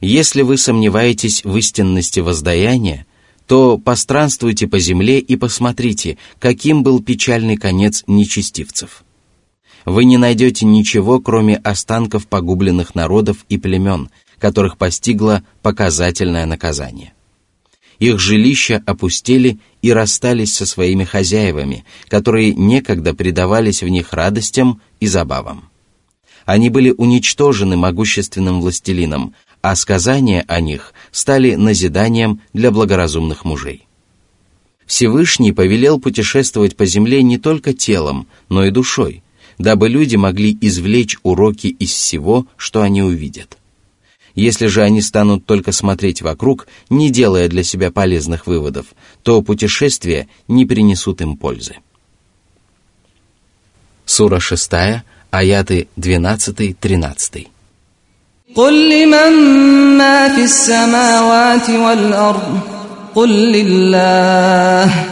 Если 0.00 0.42
вы 0.42 0.58
сомневаетесь 0.58 1.44
в 1.44 1.56
истинности 1.56 2.20
воздаяния, 2.20 3.06
то 3.46 3.78
постранствуйте 3.78 4.66
по 4.66 4.78
земле 4.78 5.18
и 5.18 5.36
посмотрите, 5.36 6.18
каким 6.38 6.82
был 6.82 7.02
печальный 7.02 7.56
конец 7.56 8.04
нечестивцев. 8.06 9.04
Вы 9.84 10.04
не 10.04 10.18
найдете 10.18 10.66
ничего, 10.66 11.20
кроме 11.20 11.56
останков 11.56 12.26
погубленных 12.28 12.94
народов 12.94 13.38
и 13.48 13.58
племен, 13.58 14.10
которых 14.38 14.76
постигло 14.76 15.42
показательное 15.62 16.46
наказание. 16.46 17.12
Их 17.99 18.19
жилища 18.19 18.81
опустели 18.85 19.59
и 19.81 19.91
расстались 19.91 20.55
со 20.55 20.65
своими 20.65 21.03
хозяевами, 21.03 21.85
которые 22.07 22.53
некогда 22.53 23.13
предавались 23.13 23.83
в 23.83 23.87
них 23.87 24.13
радостям 24.13 24.81
и 24.99 25.07
забавам. 25.07 25.69
Они 26.45 26.69
были 26.69 26.91
уничтожены 26.91 27.77
могущественным 27.77 28.61
властелином, 28.61 29.33
а 29.61 29.75
сказания 29.75 30.43
о 30.47 30.59
них 30.59 30.93
стали 31.11 31.55
назиданием 31.55 32.41
для 32.51 32.71
благоразумных 32.71 33.45
мужей. 33.45 33.87
Всевышний 34.85 35.53
повелел 35.53 35.99
путешествовать 35.99 36.75
по 36.75 36.85
земле 36.85 37.23
не 37.23 37.37
только 37.37 37.73
телом, 37.73 38.27
но 38.49 38.65
и 38.65 38.71
душой, 38.71 39.23
дабы 39.57 39.87
люди 39.87 40.17
могли 40.17 40.57
извлечь 40.59 41.17
уроки 41.23 41.67
из 41.67 41.91
всего, 41.91 42.45
что 42.57 42.81
они 42.81 43.01
увидят. 43.01 43.57
Если 44.34 44.66
же 44.66 44.82
они 44.82 45.02
станут 45.02 45.46
только 45.46 45.72
смотреть 45.72 46.22
вокруг, 46.22 46.68
не 46.90 47.10
делая 47.10 47.48
для 47.48 47.64
себя 47.64 47.90
полезных 47.90 48.46
выводов, 48.46 48.86
то 49.22 49.42
путешествия 49.42 50.28
не 50.46 50.64
принесут 50.64 51.20
им 51.20 51.36
пользы. 51.36 51.76
Сура 54.04 54.38
6, 54.38 54.70
аяты 55.30 55.88
12-13. 55.96 57.48
قل 58.54 58.88
لمن 58.88 59.32
ما 59.98 60.28
في 60.34 60.44
السماوات 60.44 61.70
والأرض 61.70 62.60
قل 63.14 63.28
لله 63.52 65.11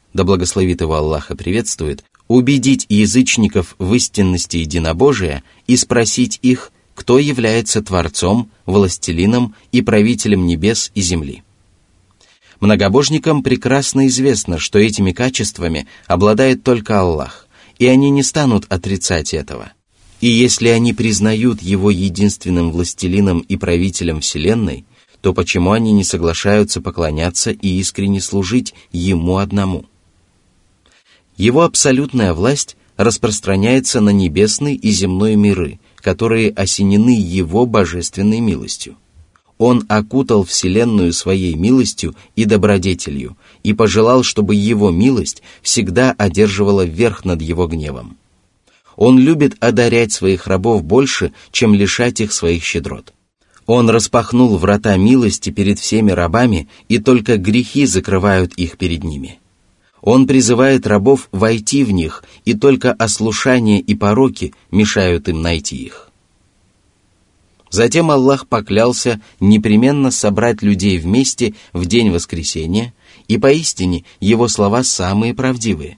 да 0.13 0.23
благословит 0.23 0.81
его 0.81 0.95
Аллаха 0.95 1.35
приветствует, 1.35 2.03
убедить 2.27 2.85
язычников 2.89 3.75
в 3.77 3.93
истинности 3.93 4.57
единобожия 4.57 5.43
и 5.67 5.75
спросить 5.75 6.39
их, 6.41 6.71
кто 6.95 7.19
является 7.19 7.81
Творцом, 7.81 8.49
Властелином 8.65 9.55
и 9.71 9.81
Правителем 9.81 10.45
небес 10.45 10.91
и 10.95 11.01
земли. 11.01 11.43
Многобожникам 12.59 13.41
прекрасно 13.41 14.07
известно, 14.07 14.59
что 14.59 14.77
этими 14.77 15.11
качествами 15.11 15.87
обладает 16.07 16.63
только 16.63 16.99
Аллах, 16.99 17.47
и 17.79 17.87
они 17.87 18.11
не 18.11 18.21
станут 18.21 18.65
отрицать 18.69 19.33
этого. 19.33 19.71
И 20.19 20.27
если 20.27 20.67
они 20.67 20.93
признают 20.93 21.63
его 21.63 21.89
единственным 21.89 22.71
властелином 22.71 23.39
и 23.39 23.57
правителем 23.57 24.21
Вселенной, 24.21 24.85
то 25.21 25.33
почему 25.33 25.71
они 25.71 25.91
не 25.91 26.03
соглашаются 26.03 26.81
поклоняться 26.81 27.49
и 27.49 27.67
искренне 27.79 28.21
служить 28.21 28.75
ему 28.91 29.37
одному? 29.37 29.85
Его 31.41 31.63
абсолютная 31.63 32.35
власть 32.35 32.77
распространяется 32.97 33.99
на 33.99 34.11
небесный 34.11 34.75
и 34.75 34.91
земной 34.91 35.35
миры, 35.35 35.79
которые 35.95 36.51
осенены 36.51 37.19
его 37.19 37.65
божественной 37.65 38.39
милостью. 38.39 38.95
Он 39.57 39.83
окутал 39.89 40.43
Вселенную 40.43 41.13
своей 41.13 41.55
милостью 41.55 42.15
и 42.35 42.45
добродетелью 42.45 43.37
и 43.63 43.73
пожелал, 43.73 44.21
чтобы 44.21 44.53
его 44.53 44.91
милость 44.91 45.41
всегда 45.63 46.11
одерживала 46.15 46.85
верх 46.85 47.25
над 47.25 47.41
его 47.41 47.65
гневом. 47.65 48.17
Он 48.95 49.17
любит 49.17 49.55
одарять 49.59 50.11
своих 50.11 50.45
рабов 50.45 50.83
больше, 50.83 51.33
чем 51.51 51.73
лишать 51.73 52.21
их 52.21 52.33
своих 52.33 52.63
щедрот. 52.63 53.15
Он 53.65 53.89
распахнул 53.89 54.57
врата 54.57 54.95
милости 54.95 55.49
перед 55.49 55.79
всеми 55.79 56.11
рабами, 56.11 56.69
и 56.87 56.99
только 56.99 57.37
грехи 57.37 57.87
закрывают 57.87 58.53
их 58.57 58.77
перед 58.77 59.03
ними. 59.03 59.40
Он 60.01 60.25
призывает 60.25 60.87
рабов 60.87 61.29
войти 61.31 61.83
в 61.83 61.91
них, 61.91 62.23
и 62.43 62.53
только 62.55 62.91
ослушание 62.91 63.79
и 63.79 63.95
пороки 63.95 64.53
мешают 64.71 65.29
им 65.29 65.41
найти 65.41 65.77
их. 65.77 66.09
Затем 67.69 68.11
Аллах 68.11 68.47
поклялся 68.47 69.21
непременно 69.39 70.11
собрать 70.11 70.61
людей 70.61 70.97
вместе 70.97 71.53
в 71.71 71.85
день 71.85 72.09
воскресения, 72.09 72.93
и 73.27 73.37
поистине 73.37 74.03
его 74.19 74.49
слова 74.49 74.83
самые 74.83 75.33
правдивые. 75.33 75.97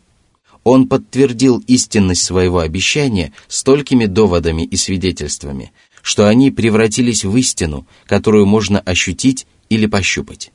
Он 0.64 0.88
подтвердил 0.88 1.64
истинность 1.66 2.24
своего 2.24 2.60
обещания 2.60 3.34
столькими 3.48 4.06
доводами 4.06 4.62
и 4.64 4.76
свидетельствами, 4.76 5.72
что 6.02 6.28
они 6.28 6.52
превратились 6.52 7.26
в 7.26 7.36
истину, 7.36 7.88
которую 8.06 8.46
можно 8.46 8.80
ощутить 8.80 9.48
или 9.70 9.88
пощупать. 9.88 10.52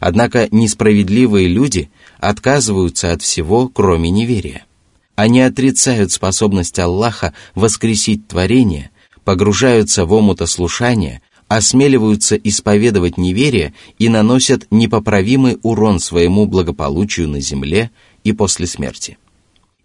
Однако 0.00 0.48
несправедливые 0.50 1.48
люди 1.48 1.90
отказываются 2.18 3.12
от 3.12 3.22
всего, 3.22 3.68
кроме 3.68 4.10
неверия. 4.10 4.64
Они 5.14 5.40
отрицают 5.40 6.12
способность 6.12 6.78
Аллаха 6.78 7.34
воскресить 7.54 8.26
творение 8.26 8.90
погружаются 9.24 10.04
в 10.04 10.12
омутослушание, 10.12 11.22
осмеливаются 11.48 12.36
исповедовать 12.36 13.16
неверие 13.16 13.74
и 13.98 14.08
наносят 14.08 14.66
непоправимый 14.70 15.58
урон 15.62 15.98
своему 15.98 16.46
благополучию 16.46 17.28
на 17.28 17.40
земле 17.40 17.90
и 18.22 18.32
после 18.32 18.66
смерти. 18.66 19.18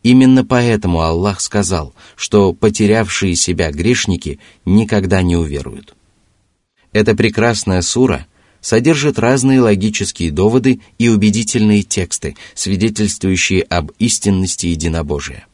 Именно 0.02 0.46
поэтому 0.46 1.02
Аллах 1.02 1.42
сказал, 1.42 1.94
что 2.16 2.54
потерявшие 2.54 3.36
себя 3.36 3.72
грешники 3.72 4.40
никогда 4.66 5.22
не 5.22 5.36
уверуют. 5.36 5.96
Эта 6.94 7.16
прекрасная 7.16 7.82
сура 7.82 8.26
содержит 8.62 9.20
разные 9.20 9.62
логические 9.62 10.32
доводы 10.32 10.82
и 10.98 11.10
убедительные 11.10 11.84
тексты, 11.84 12.36
свидетельствующие 12.56 13.64
об 13.64 13.92
истинности 14.00 14.68
единобожия. 14.68 15.46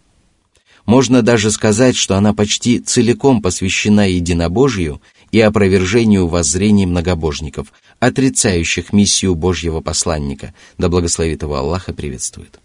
Можно 0.86 1.22
даже 1.22 1.50
сказать, 1.52 1.96
что 1.96 2.15
она 2.15 2.34
почти 2.34 2.80
целиком 2.80 3.41
посвящена 3.41 4.08
единобожию 4.08 5.02
и 5.32 5.39
опровержению 5.39 6.28
воззрений 6.28 6.86
многобожников, 6.86 7.74
отрицающих 8.00 8.94
миссию 8.94 9.36
Божьего 9.36 9.82
посланника, 9.82 10.54
да 10.78 10.88
благословит 10.88 11.41
его 11.41 11.56
Аллах 11.56 11.89
и 11.89 11.94
приветствует. 11.94 12.60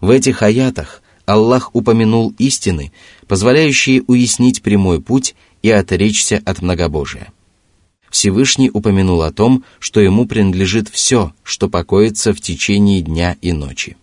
В 0.00 0.10
этих 0.10 0.42
аятах 0.42 1.02
Аллах 1.26 1.70
упомянул 1.74 2.34
истины, 2.38 2.92
позволяющие 3.28 4.02
уяснить 4.06 4.60
прямой 4.60 5.00
путь 5.00 5.34
и 5.62 5.70
отречься 5.70 6.42
от 6.44 6.60
многобожия. 6.60 7.32
Всевышний 8.14 8.70
упомянул 8.72 9.22
о 9.22 9.32
том, 9.32 9.64
что 9.80 9.98
ему 9.98 10.24
принадлежит 10.24 10.88
все, 10.88 11.32
что 11.42 11.68
покоится 11.68 12.32
в 12.32 12.40
течение 12.40 13.02
дня 13.02 13.36
и 13.42 13.50
ночи. 13.50 13.96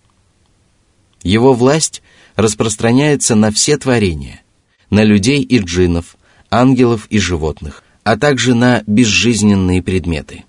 Его 1.24 1.54
власть 1.54 2.02
распространяется 2.36 3.36
на 3.36 3.52
все 3.52 3.78
творения, 3.78 4.42
на 4.90 5.06
людей 5.06 5.42
и 5.42 5.60
джиннов, 5.60 6.18
ангелов 6.50 7.08
и 7.10 7.20
животных, 7.20 7.86
а 8.04 8.18
также 8.18 8.54
на 8.54 8.84
безжизненные 8.86 9.82
предметы. 9.82 10.44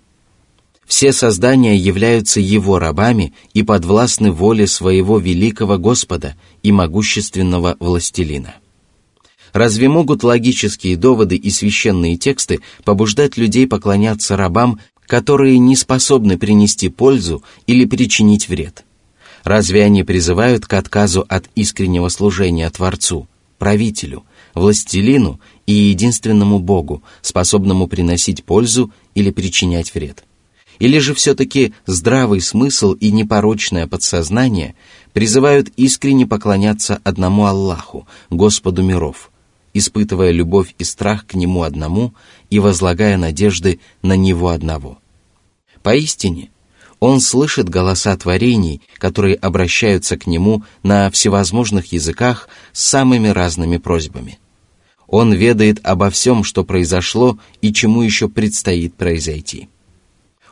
Все 0.84 1.12
создания 1.12 1.76
являются 1.76 2.40
его 2.40 2.80
рабами 2.80 3.32
и 3.54 3.62
подвластны 3.62 4.32
воле 4.32 4.66
своего 4.66 5.20
великого 5.20 5.78
Господа 5.78 6.34
и 6.64 6.72
могущественного 6.72 7.76
властелина. 7.78 8.56
Разве 9.52 9.88
могут 9.88 10.22
логические 10.22 10.96
доводы 10.96 11.36
и 11.36 11.50
священные 11.50 12.16
тексты 12.16 12.60
побуждать 12.84 13.36
людей 13.36 13.66
поклоняться 13.66 14.36
рабам, 14.36 14.80
которые 15.06 15.58
не 15.58 15.76
способны 15.76 16.38
принести 16.38 16.88
пользу 16.88 17.42
или 17.66 17.84
причинить 17.84 18.48
вред. 18.48 18.84
Разве 19.44 19.84
они 19.84 20.04
призывают 20.04 20.66
к 20.66 20.72
отказу 20.74 21.26
от 21.28 21.46
искреннего 21.54 22.08
служения 22.08 22.70
Творцу, 22.70 23.28
правителю, 23.58 24.24
властелину 24.54 25.40
и 25.66 25.72
единственному 25.72 26.60
Богу, 26.60 27.02
способному 27.20 27.88
приносить 27.88 28.44
пользу 28.44 28.92
или 29.14 29.30
причинять 29.30 29.94
вред? 29.94 30.24
Или 30.78 30.98
же 30.98 31.14
все-таки 31.14 31.74
здравый 31.86 32.40
смысл 32.40 32.92
и 32.92 33.12
непорочное 33.12 33.86
подсознание 33.86 34.74
призывают 35.12 35.68
искренне 35.76 36.26
поклоняться 36.26 37.00
одному 37.04 37.44
Аллаху, 37.44 38.06
Господу 38.30 38.82
миров, 38.82 39.31
испытывая 39.74 40.30
любовь 40.30 40.74
и 40.78 40.84
страх 40.84 41.26
к 41.26 41.34
Нему 41.34 41.62
одному 41.62 42.14
и 42.50 42.58
возлагая 42.58 43.16
надежды 43.16 43.80
на 44.02 44.16
Него 44.16 44.48
одного. 44.48 44.98
Поистине, 45.82 46.50
Он 47.00 47.20
слышит 47.20 47.68
голоса 47.68 48.16
творений, 48.16 48.82
которые 48.98 49.34
обращаются 49.34 50.16
к 50.16 50.26
Нему 50.26 50.64
на 50.82 51.10
всевозможных 51.10 51.92
языках 51.92 52.48
с 52.72 52.84
самыми 52.84 53.28
разными 53.28 53.78
просьбами. 53.78 54.38
Он 55.08 55.32
ведает 55.32 55.78
обо 55.82 56.10
всем, 56.10 56.42
что 56.44 56.64
произошло 56.64 57.38
и 57.60 57.72
чему 57.72 58.02
еще 58.02 58.28
предстоит 58.28 58.94
произойти. 58.94 59.68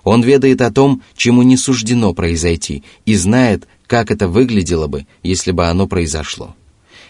Он 0.03 0.23
ведает 0.23 0.61
о 0.61 0.71
том, 0.71 1.03
чему 1.17 1.43
не 1.43 1.57
суждено 1.57 2.15
произойти, 2.15 2.85
и 3.05 3.15
знает, 3.15 3.69
как 3.87 4.11
это 4.11 4.29
выглядело 4.29 4.87
бы, 4.87 5.07
если 5.23 5.53
бы 5.53 5.67
оно 5.67 5.87
произошло. 5.87 6.55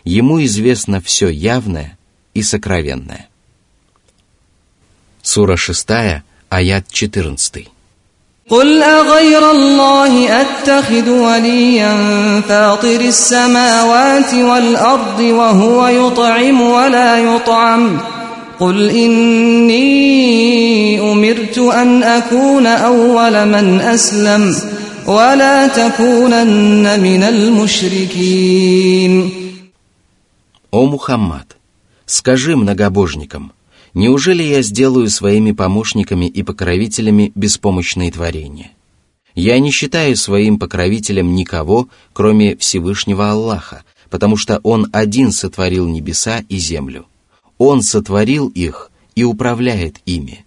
Ему 0.05 0.43
известно 0.45 1.01
все 1.01 1.29
явное 1.29 1.99
и 2.34 2.42
сокровенное. 2.44 3.30
Сура 5.22 5.58
6, 5.58 6.24
аят 6.50 6.86
14. 6.92 7.68
قل 8.50 8.84
أغير 8.84 9.52
الله 9.52 10.42
أتخذ 10.42 11.10
وليا 11.10 11.94
فاطر 12.42 13.02
السماوات 13.02 14.34
والأرض 14.34 15.20
وهو 15.20 15.88
يطعم 15.88 16.62
ولا 16.62 17.18
يطعم 17.18 18.00
قل 18.60 18.90
إني 18.90 19.82
أمرت 21.12 21.58
أن 21.58 22.04
أكون 22.04 22.68
أول 22.68 23.46
من 23.46 23.82
أسلم 23.82 24.56
ولا 25.08 25.68
تكونن 25.68 27.00
من 27.00 27.24
المشركين 27.24 28.66
О 30.72 30.86
Мухаммад, 30.86 31.56
скажи 32.11 32.57
многобожникам, 32.57 33.53
неужели 33.95 34.43
я 34.43 34.63
сделаю 34.63 35.09
своими 35.09 35.53
помощниками 35.53 36.27
и 36.27 36.43
покровителями 36.43 37.33
беспомощные 37.35 38.11
творения? 38.11 38.73
Я 39.35 39.59
не 39.61 39.71
считаю 39.71 40.17
своим 40.17 40.59
покровителем 40.59 41.35
никого, 41.35 41.89
кроме 42.13 42.57
Всевышнего 42.57 43.31
Аллаха, 43.31 43.85
потому 44.11 44.37
что 44.37 44.59
Он 44.65 44.89
один 44.93 45.31
сотворил 45.31 45.87
небеса 45.87 46.43
и 46.49 46.59
землю. 46.59 47.07
Он 47.59 47.83
сотворил 47.83 48.49
их 48.49 48.91
и 49.15 49.23
управляет 49.23 50.01
ими. 50.05 50.45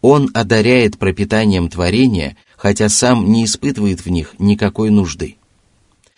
Он 0.00 0.30
одаряет 0.34 0.98
пропитанием 0.98 1.68
творения, 1.68 2.36
хотя 2.56 2.88
сам 2.88 3.30
не 3.30 3.44
испытывает 3.44 4.04
в 4.04 4.10
них 4.10 4.34
никакой 4.38 4.90
нужды. 4.90 5.36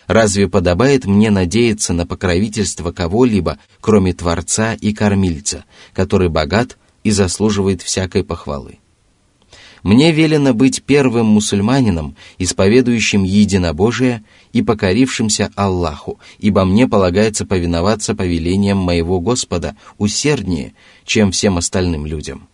Разве 0.08 0.48
подобает 0.48 1.04
мне 1.04 1.30
надеяться 1.30 1.92
на 1.92 2.06
покровительство 2.06 2.92
кого-либо, 2.92 3.58
кроме 3.82 4.14
Творца 4.14 4.72
и 4.72 4.94
Кормильца, 4.94 5.66
который 5.92 6.30
богат 6.30 6.78
и 7.04 7.10
заслуживает 7.10 7.82
всякой 7.82 8.24
похвалы? 8.24 8.78
Мне 9.82 10.10
велено 10.10 10.54
быть 10.54 10.82
первым 10.82 11.26
мусульманином, 11.26 12.16
исповедующим 12.38 13.22
единобожие 13.22 14.24
и 14.52 14.62
покорившимся 14.62 15.52
Аллаху, 15.54 16.18
ибо 16.38 16.64
мне 16.64 16.88
полагается 16.88 17.44
повиноваться 17.44 18.14
повелениям 18.14 18.78
моего 18.78 19.20
Господа 19.20 19.76
усерднее, 19.98 20.72
чем 21.04 21.32
всем 21.32 21.58
остальным 21.58 22.06
людям. 22.06 22.47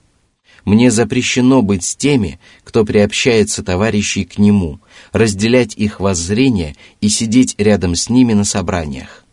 Мне 0.66 0.92
запрещено 0.92 1.62
быть 1.62 1.84
с 1.84 1.96
теми, 1.96 2.40
кто 2.64 2.86
приобщается 2.86 3.64
товарищей 3.64 4.24
к 4.24 4.38
Нему, 4.38 4.80
разделять 5.12 5.74
их 5.76 6.00
воззрения 6.00 6.76
и 7.02 7.10
сидеть 7.10 7.56
рядом 7.58 7.96
с 7.96 8.08
ними 8.08 8.34
на 8.34 8.44
собраниях. 8.44 9.26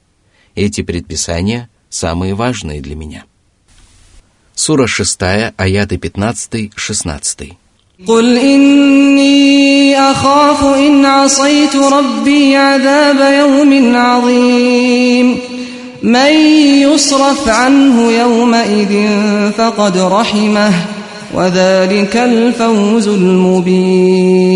Эти 0.55 0.81
предписания 0.83 1.69
самые 1.91 2.35
важные 2.35 2.81
для 2.81 2.97
меня. 2.97 3.25
Сура 4.55 4.87
6, 4.87 5.19
аяты 5.59 5.97
15-16. 5.97 7.57
قل 8.07 8.37
إني 8.39 9.97
أخاف 9.99 10.65
إن 10.65 11.05
عصيت 11.05 11.77
ربي 11.77 12.57
عذاب 12.57 13.21
يوم 13.41 13.97
عظيم 13.97 15.39
من 16.03 16.33
يصرف 16.83 17.49
عنه 17.49 18.13
يومئذ 18.13 19.09
فقد 19.53 19.99
رحمه 19.99 20.73
وذلك 21.35 22.17
الفوز 22.17 23.09
المبين 23.09 24.47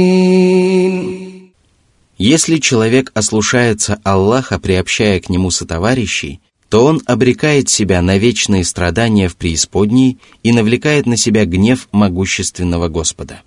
Если 2.18 2.58
человек 2.58 3.12
ослушается 3.14 3.98
Аллаха, 4.04 4.58
приобщая 4.58 5.20
к 5.20 5.30
нему 5.30 5.50
сотоварищей, 5.50 6.40
то 6.68 6.84
он 6.84 7.00
обрекает 7.06 7.70
себя 7.70 8.02
на 8.02 8.18
вечные 8.18 8.62
страдания 8.64 9.26
в 9.28 9.36
преисподней 9.36 10.18
и 10.42 10.52
навлекает 10.52 11.06
на 11.06 11.16
себя 11.16 11.46
гнев 11.46 11.88
могущественного 11.92 12.88
Господа. 12.88 13.40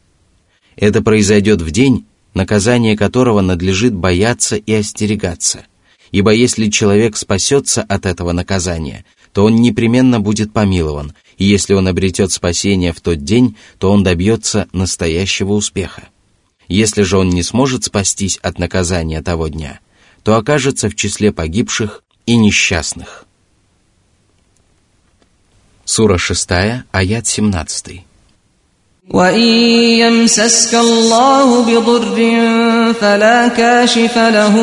Это 0.76 1.04
произойдет 1.04 1.62
в 1.62 1.70
день, 1.70 2.06
наказание 2.34 2.98
которого 2.98 3.42
надлежит 3.42 3.94
бояться 3.94 4.56
и 4.56 4.74
остерегаться, 4.74 5.68
ибо 6.12 6.32
если 6.32 6.70
человек 6.70 7.16
спасется 7.16 7.84
от 7.84 8.06
этого 8.06 8.32
наказания, 8.32 9.06
то 9.34 9.46
он 9.46 9.56
непременно 9.56 10.20
будет 10.20 10.52
помилован, 10.52 11.14
и 11.38 11.46
если 11.46 11.74
он 11.74 11.88
обретет 11.88 12.32
спасение 12.32 12.94
в 12.94 13.02
тот 13.02 13.24
день, 13.24 13.58
то 13.78 13.92
он 13.92 14.04
добьется 14.04 14.68
настоящего 14.74 15.54
успеха. 15.54 16.04
Если 16.68 17.04
же 17.04 17.18
он 17.18 17.30
не 17.30 17.44
сможет 17.44 17.84
спастись 17.84 18.38
от 18.42 18.60
наказания 18.60 19.22
того 19.22 19.48
дня, 19.48 19.80
то 20.24 20.36
окажется 20.36 20.90
в 20.90 20.96
числе 20.96 21.32
погибших 21.32 22.04
и 22.26 22.36
несчастных. 22.38 23.26
Сура 25.86 26.18
6, 26.18 26.50
аят 26.92 27.28
17. 27.28 28.04
وإن 29.10 29.44
يمسسك 30.00 30.76
الله 30.76 31.62
بضر 31.64 32.94
فلا 32.94 33.48
كاشف 33.48 34.18
له 34.18 34.56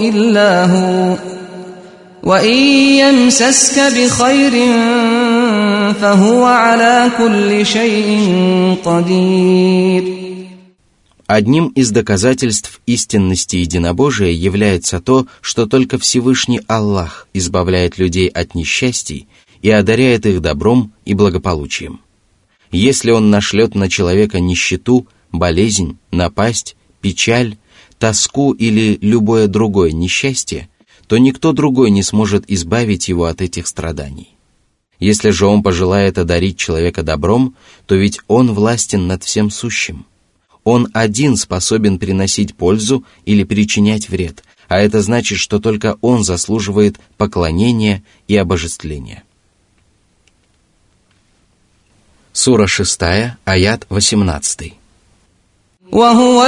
إلا 0.00 0.64
هو 0.64 1.16
وإن 2.22 2.56
يمسسك 2.98 3.78
بخير 3.78 4.52
فهو 6.00 6.44
على 6.44 7.10
كل 7.18 7.66
شيء 7.66 8.08
قدير 8.84 10.26
Одним 11.28 11.66
из 11.68 11.90
доказательств 11.90 12.80
истинности 12.86 13.56
единобожия 13.56 14.30
является 14.30 15.00
то, 15.00 15.26
что 15.40 15.66
только 15.66 15.98
Всевышний 15.98 16.60
Аллах 16.68 17.26
избавляет 17.34 17.98
людей 17.98 18.28
от 18.28 18.54
несчастий 18.54 19.26
и 19.60 19.68
одаряет 19.70 20.24
их 20.24 20.40
добром 20.40 20.92
и 21.04 21.14
благополучием. 21.14 22.00
Если 22.70 23.10
Он 23.10 23.30
нашлет 23.30 23.74
на 23.74 23.88
человека 23.88 24.38
нищету, 24.38 25.08
болезнь, 25.32 25.98
напасть, 26.12 26.76
печаль, 27.00 27.56
тоску 27.98 28.52
или 28.52 28.96
любое 29.00 29.48
другое 29.48 29.90
несчастье, 29.90 30.68
то 31.08 31.18
никто 31.18 31.52
другой 31.52 31.90
не 31.90 32.04
сможет 32.04 32.44
избавить 32.48 33.08
его 33.08 33.24
от 33.24 33.40
этих 33.40 33.66
страданий. 33.66 34.29
Если 35.00 35.30
же 35.30 35.46
Он 35.46 35.62
пожелает 35.62 36.18
одарить 36.18 36.58
человека 36.58 37.02
добром, 37.02 37.54
то 37.86 37.94
ведь 37.94 38.20
Он 38.28 38.52
властен 38.52 39.06
над 39.06 39.24
всем 39.24 39.50
сущим – 39.50 40.16
он 40.66 40.88
один 40.94 41.36
способен 41.36 41.96
приносить 42.00 42.56
пользу 42.56 43.04
или 43.24 43.44
причинять 43.44 44.08
вред, 44.08 44.42
а 44.66 44.80
это 44.80 45.00
значит, 45.00 45.38
что 45.38 45.60
только 45.60 45.96
он 46.00 46.24
заслуживает 46.24 46.96
поклонения 47.16 48.02
и 48.26 48.36
обожествления. 48.36 49.22
Сура 52.32 52.66
6, 52.66 53.00
аят 53.44 53.86
18. 53.88 54.72
وهو 55.92 56.42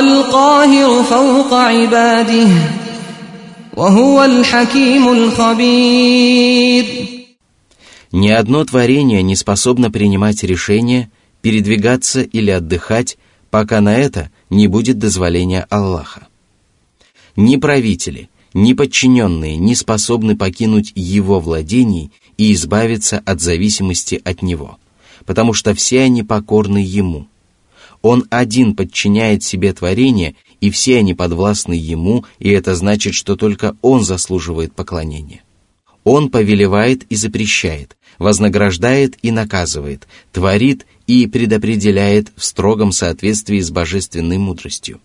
ни 8.13 8.29
одно 8.29 8.63
творение 8.63 9.23
не 9.23 9.35
способно 9.35 9.89
принимать 9.89 10.43
решения, 10.43 11.09
передвигаться 11.41 12.21
или 12.21 12.51
отдыхать 12.51 13.17
пока 13.49 13.81
на 13.81 13.95
это 13.95 14.29
не 14.51 14.67
будет 14.67 14.99
дозволения 14.99 15.65
Аллаха. 15.71 16.27
Ни 17.35 17.55
правители, 17.55 18.29
ни 18.53 18.73
подчиненные 18.73 19.57
не 19.57 19.73
способны 19.73 20.37
покинуть 20.37 20.91
его 20.93 21.39
владений 21.39 22.11
и 22.37 22.53
избавиться 22.53 23.19
от 23.25 23.41
зависимости 23.41 24.21
от 24.23 24.43
него, 24.43 24.77
потому 25.25 25.53
что 25.53 25.73
все 25.73 26.01
они 26.01 26.21
покорны 26.21 26.77
ему. 26.77 27.27
Он 28.03 28.25
один 28.29 28.75
подчиняет 28.75 29.41
себе 29.41 29.73
творение, 29.73 30.35
и 30.61 30.69
все 30.69 30.99
они 30.99 31.15
подвластны 31.15 31.73
Ему, 31.73 32.25
и 32.37 32.49
это 32.49 32.75
значит, 32.75 33.15
что 33.15 33.35
только 33.37 33.75
Он 33.81 34.03
заслуживает 34.03 34.75
поклонения. 34.75 35.41
Он 36.03 36.29
повелевает 36.29 37.03
и 37.03 37.15
запрещает, 37.15 37.97
вознаграждает 38.18 39.16
и 39.22 39.30
наказывает, 39.30 40.08
творит 40.32 40.86
и 41.06 41.26
предопределяет 41.26 42.32
в 42.36 42.44
строгом 42.44 42.92
соответствии 42.92 43.60
с 43.60 43.70
божественной 43.70 44.38
мудростью. 44.38 45.00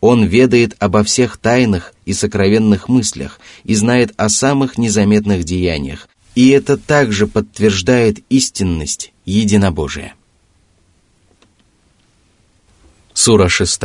Он 0.00 0.24
ведает 0.24 0.76
обо 0.80 1.02
всех 1.02 1.38
тайных 1.38 1.94
и 2.04 2.12
сокровенных 2.12 2.88
мыслях 2.88 3.40
и 3.64 3.74
знает 3.74 4.12
о 4.16 4.28
самых 4.28 4.76
незаметных 4.76 5.44
деяниях, 5.44 6.08
и 6.34 6.50
это 6.50 6.76
также 6.76 7.26
подтверждает 7.26 8.18
истинность 8.28 9.12
единобожия. 9.24 10.14
Сура 13.14 13.48
6, 13.48 13.80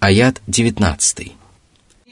аят 0.00 0.42
19. 0.46 1.32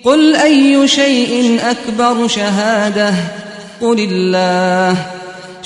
قل 0.04 0.34
أي 0.34 0.88
شيء 0.88 1.60
أكبر 1.62 2.28
شهادة 2.28 3.14
قل 3.80 4.00
الله 4.00 5.22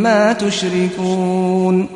مما 0.00 0.32
تشركون 0.32 1.88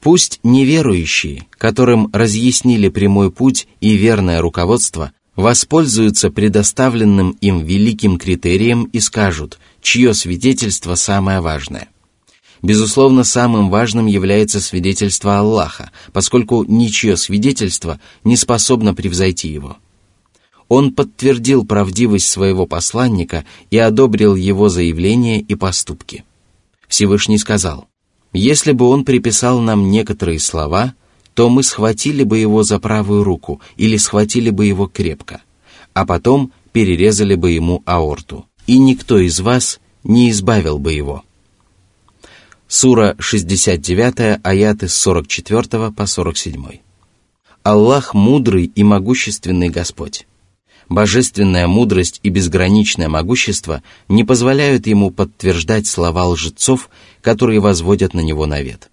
Пусть 0.00 0.38
неверующие, 0.42 1.46
которым 1.56 2.10
разъяснили 2.12 2.90
прямой 2.90 3.30
путь 3.30 3.66
и 3.80 3.96
верное 3.96 4.42
руководство, 4.42 5.12
воспользуются 5.34 6.30
предоставленным 6.30 7.30
им 7.40 7.64
великим 7.64 8.18
критерием 8.18 8.84
и 8.84 9.00
скажут, 9.00 9.58
чье 9.80 10.12
свидетельство 10.12 10.94
самое 10.94 11.40
важное. 11.40 11.88
Безусловно, 12.60 13.24
самым 13.24 13.70
важным 13.70 14.04
является 14.04 14.60
свидетельство 14.60 15.38
Аллаха, 15.38 15.90
поскольку 16.12 16.64
ничье 16.64 17.16
свидетельство 17.16 17.98
не 18.24 18.36
способно 18.36 18.94
превзойти 18.94 19.48
его. 19.48 19.78
Он 20.68 20.92
подтвердил 20.92 21.64
правдивость 21.64 22.28
своего 22.28 22.66
посланника 22.66 23.46
и 23.70 23.78
одобрил 23.78 24.34
его 24.34 24.68
заявления 24.68 25.40
и 25.40 25.54
поступки. 25.54 26.24
Всевышний 26.89 27.37
сказал, 27.37 27.87
если 28.33 28.73
бы 28.73 28.85
он 28.89 29.05
приписал 29.05 29.61
нам 29.61 29.89
некоторые 29.91 30.39
слова, 30.39 30.95
то 31.35 31.47
мы 31.49 31.63
схватили 31.63 32.23
бы 32.23 32.39
его 32.39 32.63
за 32.63 32.79
правую 32.79 33.23
руку 33.23 33.61
или 33.77 33.95
схватили 33.95 34.49
бы 34.49 34.65
его 34.65 34.87
крепко, 34.87 35.41
а 35.93 36.05
потом 36.05 36.51
перерезали 36.73 37.35
бы 37.35 37.51
ему 37.51 37.83
аорту, 37.85 38.47
и 38.67 38.77
никто 38.77 39.19
из 39.19 39.39
вас 39.39 39.79
не 40.03 40.31
избавил 40.31 40.79
бы 40.79 40.91
его. 40.91 41.23
Сура 42.67 43.15
69, 43.19 44.41
аяты 44.43 44.87
с 44.87 44.93
44 44.95 45.91
по 45.91 46.05
47. 46.05 46.79
Аллах 47.63 48.13
мудрый 48.13 48.65
и 48.65 48.83
могущественный 48.83 49.69
Господь 49.69 50.25
божественная 50.89 51.67
мудрость 51.67 52.19
и 52.23 52.29
безграничное 52.29 53.07
могущество 53.07 53.81
не 54.07 54.23
позволяют 54.23 54.87
ему 54.87 55.11
подтверждать 55.11 55.87
слова 55.87 56.27
лжецов, 56.27 56.89
которые 57.21 57.59
возводят 57.59 58.13
на 58.13 58.19
него 58.19 58.45
навет. 58.45 58.89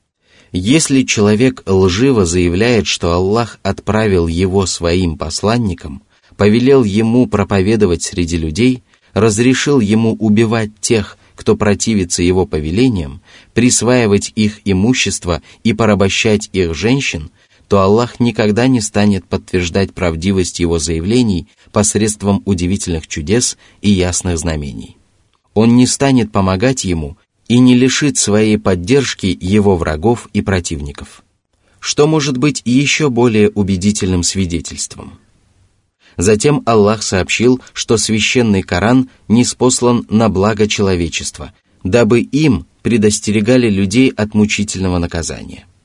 Если 0.53 1.03
человек 1.03 1.63
лживо 1.67 2.25
заявляет, 2.25 2.87
что 2.87 3.13
Аллах 3.13 3.59
отправил 3.63 4.27
его 4.29 4.67
своим 4.67 5.19
посланником, 5.19 6.03
повелел 6.37 6.85
ему 6.85 7.27
проповедовать 7.27 8.03
среди 8.03 8.37
людей, 8.37 8.85
разрешил 9.13 9.81
ему 9.81 10.15
убивать 10.15 10.71
тех, 10.81 11.19
кто 11.35 11.57
противится 11.57 12.23
его 12.23 12.47
повелениям, 12.47 13.21
присваивать 13.55 14.33
их 14.35 14.61
имущество 14.65 15.43
и 15.65 15.73
порабощать 15.73 16.49
их 16.53 16.75
женщин, 16.75 17.31
то 17.69 17.81
Аллах 17.81 18.21
никогда 18.21 18.69
не 18.69 18.81
станет 18.81 19.25
подтверждать 19.27 19.93
правдивость 19.93 20.61
его 20.61 20.79
заявлений 20.79 21.49
посредством 21.73 22.43
удивительных 22.45 23.09
чудес 23.09 23.59
и 23.83 23.91
ясных 23.91 24.39
знамений. 24.39 24.97
Он 25.55 25.75
не 25.77 25.87
станет 25.87 26.31
помогать 26.31 26.85
ему 26.85 27.17
и 27.49 27.59
не 27.59 27.75
лишит 27.75 28.19
своей 28.19 28.59
поддержки 28.59 29.37
его 29.41 29.77
врагов 29.77 30.29
и 30.33 30.43
противников. 30.43 31.23
Что 31.81 32.07
может 32.07 32.37
быть 32.37 32.63
еще 32.65 33.11
более 33.11 33.51
убедительным 33.51 34.23
свидетельством? 34.23 35.19
Затем 36.17 36.63
Аллах 36.67 37.03
сообщил, 37.03 37.61
что 37.73 37.97
священный 37.99 38.63
Коран 38.63 39.11
не 39.29 39.45
спослан 39.45 40.07
на 40.09 40.29
благо 40.29 40.67
человечества, 40.67 41.53
дабы 41.85 42.21
им 42.21 42.67
предостерегали 42.83 43.69
людей 43.69 44.11
от 44.11 44.35
мучительного 44.35 44.99
наказания– 44.99 45.67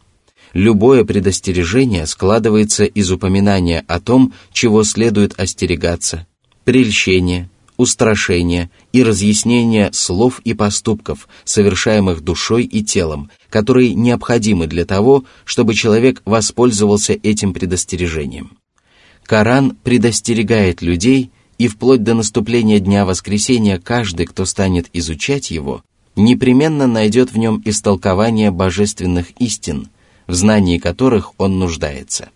Любое 0.54 1.06
предостережение 1.06 2.06
складывается 2.06 2.84
из 2.84 3.10
упоминания 3.12 3.86
о 3.88 4.00
том, 4.00 4.34
чего 4.52 4.84
следует 4.84 5.40
остерегаться, 5.40 6.28
прельщения, 6.66 7.50
устрашения 7.78 8.70
и 8.92 9.02
разъяснения 9.02 9.92
слов 9.94 10.42
и 10.44 10.54
поступков, 10.54 11.30
совершаемых 11.46 12.22
душой 12.22 12.66
и 12.66 12.84
телом, 12.84 13.32
которые 13.50 13.94
необходимы 13.94 14.68
для 14.68 14.86
того, 14.86 15.24
чтобы 15.46 15.74
человек 15.74 16.22
воспользовался 16.26 17.14
этим 17.14 17.54
предостережением. 17.54 18.58
Коран 19.24 19.78
предостерегает 19.84 20.82
людей, 20.82 21.32
и 21.58 21.68
вплоть 21.68 22.04
до 22.04 22.16
наступления 22.16 22.80
Дня 22.80 23.06
Воскресения 23.06 23.80
каждый, 23.80 24.26
кто 24.26 24.46
станет 24.46 24.88
изучать 24.94 25.52
его, 25.52 25.84
непременно 26.16 26.88
найдет 26.88 27.32
в 27.32 27.38
нем 27.38 27.62
истолкование 27.64 28.52
божественных 28.52 29.28
истин– 29.40 29.88
в 30.32 30.34
знании 30.34 30.78
которых 30.78 31.34
он 31.38 31.60
нуждается. 31.60 32.30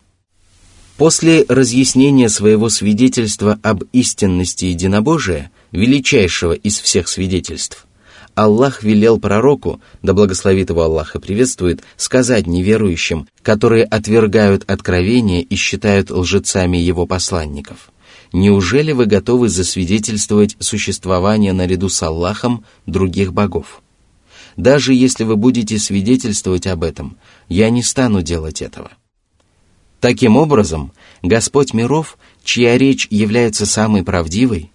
После 0.98 1.46
разъяснения 1.48 2.28
своего 2.28 2.68
свидетельства 2.68 3.58
об 3.64 3.84
истинности 3.94 4.66
единобожия, 4.66 5.50
величайшего 5.72 6.52
из 6.52 6.78
всех 6.78 7.08
свидетельств, 7.08 7.88
Аллах 8.34 8.84
велел 8.84 9.18
пророку, 9.18 9.80
да 10.02 10.14
благословит 10.14 10.72
его 10.72 10.82
Аллах 10.82 11.16
и 11.16 11.20
приветствует, 11.20 11.84
сказать 11.96 12.48
неверующим, 12.48 13.30
которые 13.42 13.86
отвергают 13.86 14.70
откровение 14.70 15.42
и 15.42 15.56
считают 15.56 16.12
лжецами 16.12 16.76
его 16.76 17.06
посланников. 17.06 17.92
Неужели 18.34 18.92
вы 18.92 19.06
готовы 19.06 19.48
засвидетельствовать 19.48 20.58
существование 20.60 21.54
наряду 21.54 21.88
с 21.88 22.04
Аллахом 22.04 22.66
других 22.86 23.32
богов? 23.32 23.82
Даже 24.58 24.94
если 24.94 25.24
вы 25.24 25.36
будете 25.36 25.78
свидетельствовать 25.78 26.68
об 26.68 26.84
этом, 26.84 27.18
я 27.50 27.70
не 27.70 27.84
стану 27.84 28.22
делать 28.22 28.62
этого. 28.62 28.92
Таким 30.00 30.38
образом, 30.38 30.92
Господь 31.22 31.74
миров, 31.74 32.18
чья 32.44 32.78
речь 32.78 33.08
является 33.10 33.66
самой 33.66 34.04
правдивой, 34.04 34.72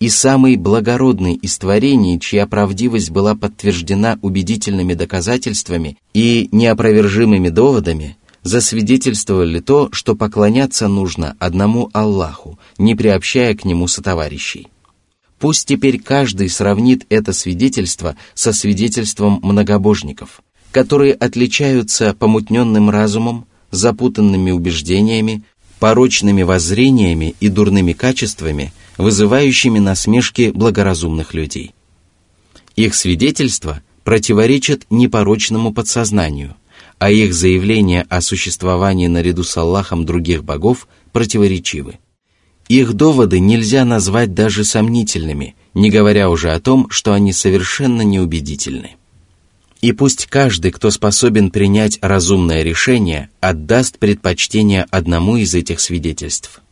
и 0.00 0.08
самый 0.08 0.56
благородный 0.56 1.34
из 1.34 1.56
творений, 1.58 2.18
чья 2.18 2.48
правдивость 2.48 3.10
была 3.10 3.36
подтверждена 3.36 4.18
убедительными 4.20 4.94
доказательствами 4.94 5.96
и 6.12 6.48
неопровержимыми 6.50 7.50
доводами, 7.50 8.16
засвидетельствовали 8.42 9.60
то, 9.60 9.90
что 9.92 10.16
поклоняться 10.16 10.88
нужно 10.88 11.36
одному 11.38 11.88
Аллаху, 11.92 12.58
не 12.78 12.96
приобщая 12.96 13.54
к 13.54 13.64
нему 13.64 13.86
сотоварищей. 13.86 14.66
Пусть 15.42 15.66
теперь 15.66 16.00
каждый 16.00 16.48
сравнит 16.48 17.04
это 17.08 17.32
свидетельство 17.32 18.14
со 18.32 18.52
свидетельством 18.52 19.40
многобожников, 19.42 20.40
которые 20.70 21.14
отличаются 21.14 22.14
помутненным 22.14 22.88
разумом, 22.90 23.46
запутанными 23.72 24.52
убеждениями, 24.52 25.42
порочными 25.80 26.44
воззрениями 26.44 27.34
и 27.40 27.48
дурными 27.48 27.92
качествами, 27.92 28.72
вызывающими 28.98 29.80
насмешки 29.80 30.52
благоразумных 30.54 31.34
людей. 31.34 31.74
Их 32.76 32.94
свидетельства 32.94 33.82
противоречат 34.04 34.86
непорочному 34.90 35.74
подсознанию, 35.74 36.54
а 37.00 37.10
их 37.10 37.34
заявления 37.34 38.06
о 38.08 38.20
существовании 38.20 39.08
наряду 39.08 39.42
с 39.42 39.56
Аллахом 39.56 40.06
других 40.06 40.44
богов 40.44 40.86
противоречивы. 41.10 41.98
Их 42.68 42.94
доводы 42.94 43.40
нельзя 43.40 43.84
назвать 43.84 44.34
даже 44.34 44.64
сомнительными, 44.64 45.54
не 45.74 45.90
говоря 45.90 46.30
уже 46.30 46.52
о 46.52 46.60
том, 46.60 46.88
что 46.90 47.12
они 47.12 47.32
совершенно 47.32 48.02
неубедительны. 48.02 48.96
И 49.80 49.92
пусть 49.92 50.26
каждый, 50.26 50.70
кто 50.70 50.90
способен 50.90 51.50
принять 51.50 51.98
разумное 52.00 52.62
решение, 52.62 53.30
отдаст 53.40 53.98
предпочтение 53.98 54.86
одному 54.90 55.36
из 55.36 55.54
этих 55.54 55.80
свидетельств. 55.80 56.62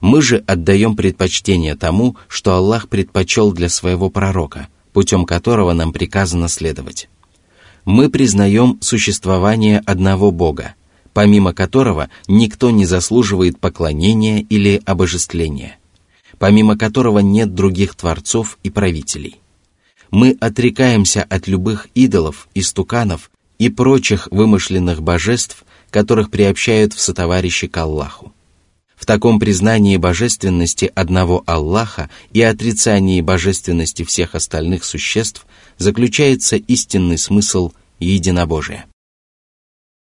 Мы 0.00 0.22
же 0.22 0.42
отдаем 0.46 0.96
предпочтение 0.96 1.74
тому, 1.74 2.16
что 2.28 2.54
Аллах 2.54 2.88
предпочел 2.88 3.52
для 3.52 3.68
своего 3.68 4.08
пророка, 4.08 4.68
путем 4.92 5.26
которого 5.26 5.74
нам 5.74 5.92
приказано 5.92 6.48
следовать. 6.48 7.08
Мы 7.84 8.08
признаем 8.08 8.78
существование 8.80 9.82
одного 9.84 10.30
Бога, 10.30 10.74
помимо 11.16 11.54
которого 11.54 12.10
никто 12.28 12.70
не 12.70 12.84
заслуживает 12.84 13.58
поклонения 13.58 14.42
или 14.42 14.82
обожествления, 14.84 15.78
помимо 16.38 16.76
которого 16.76 17.20
нет 17.20 17.54
других 17.54 17.94
творцов 17.94 18.58
и 18.62 18.68
правителей 18.68 19.40
мы 20.10 20.36
отрекаемся 20.40 21.22
от 21.22 21.48
любых 21.48 21.88
идолов, 21.94 22.48
истуканов 22.54 23.30
и 23.58 23.70
прочих 23.70 24.28
вымышленных 24.30 25.02
божеств, 25.02 25.64
которых 25.90 26.30
приобщают 26.30 26.92
в 26.92 27.00
сотоварищи 27.00 27.66
к 27.66 27.76
Аллаху. 27.78 28.34
В 28.94 29.04
таком 29.06 29.38
признании 29.38 29.96
божественности 29.96 30.92
одного 30.94 31.42
Аллаха 31.46 32.10
и 32.34 32.42
отрицании 32.42 33.22
божественности 33.22 34.04
всех 34.04 34.34
остальных 34.34 34.84
существ 34.84 35.46
заключается 35.78 36.56
истинный 36.56 37.16
смысл 37.18 37.72
единобожия. 38.00 38.86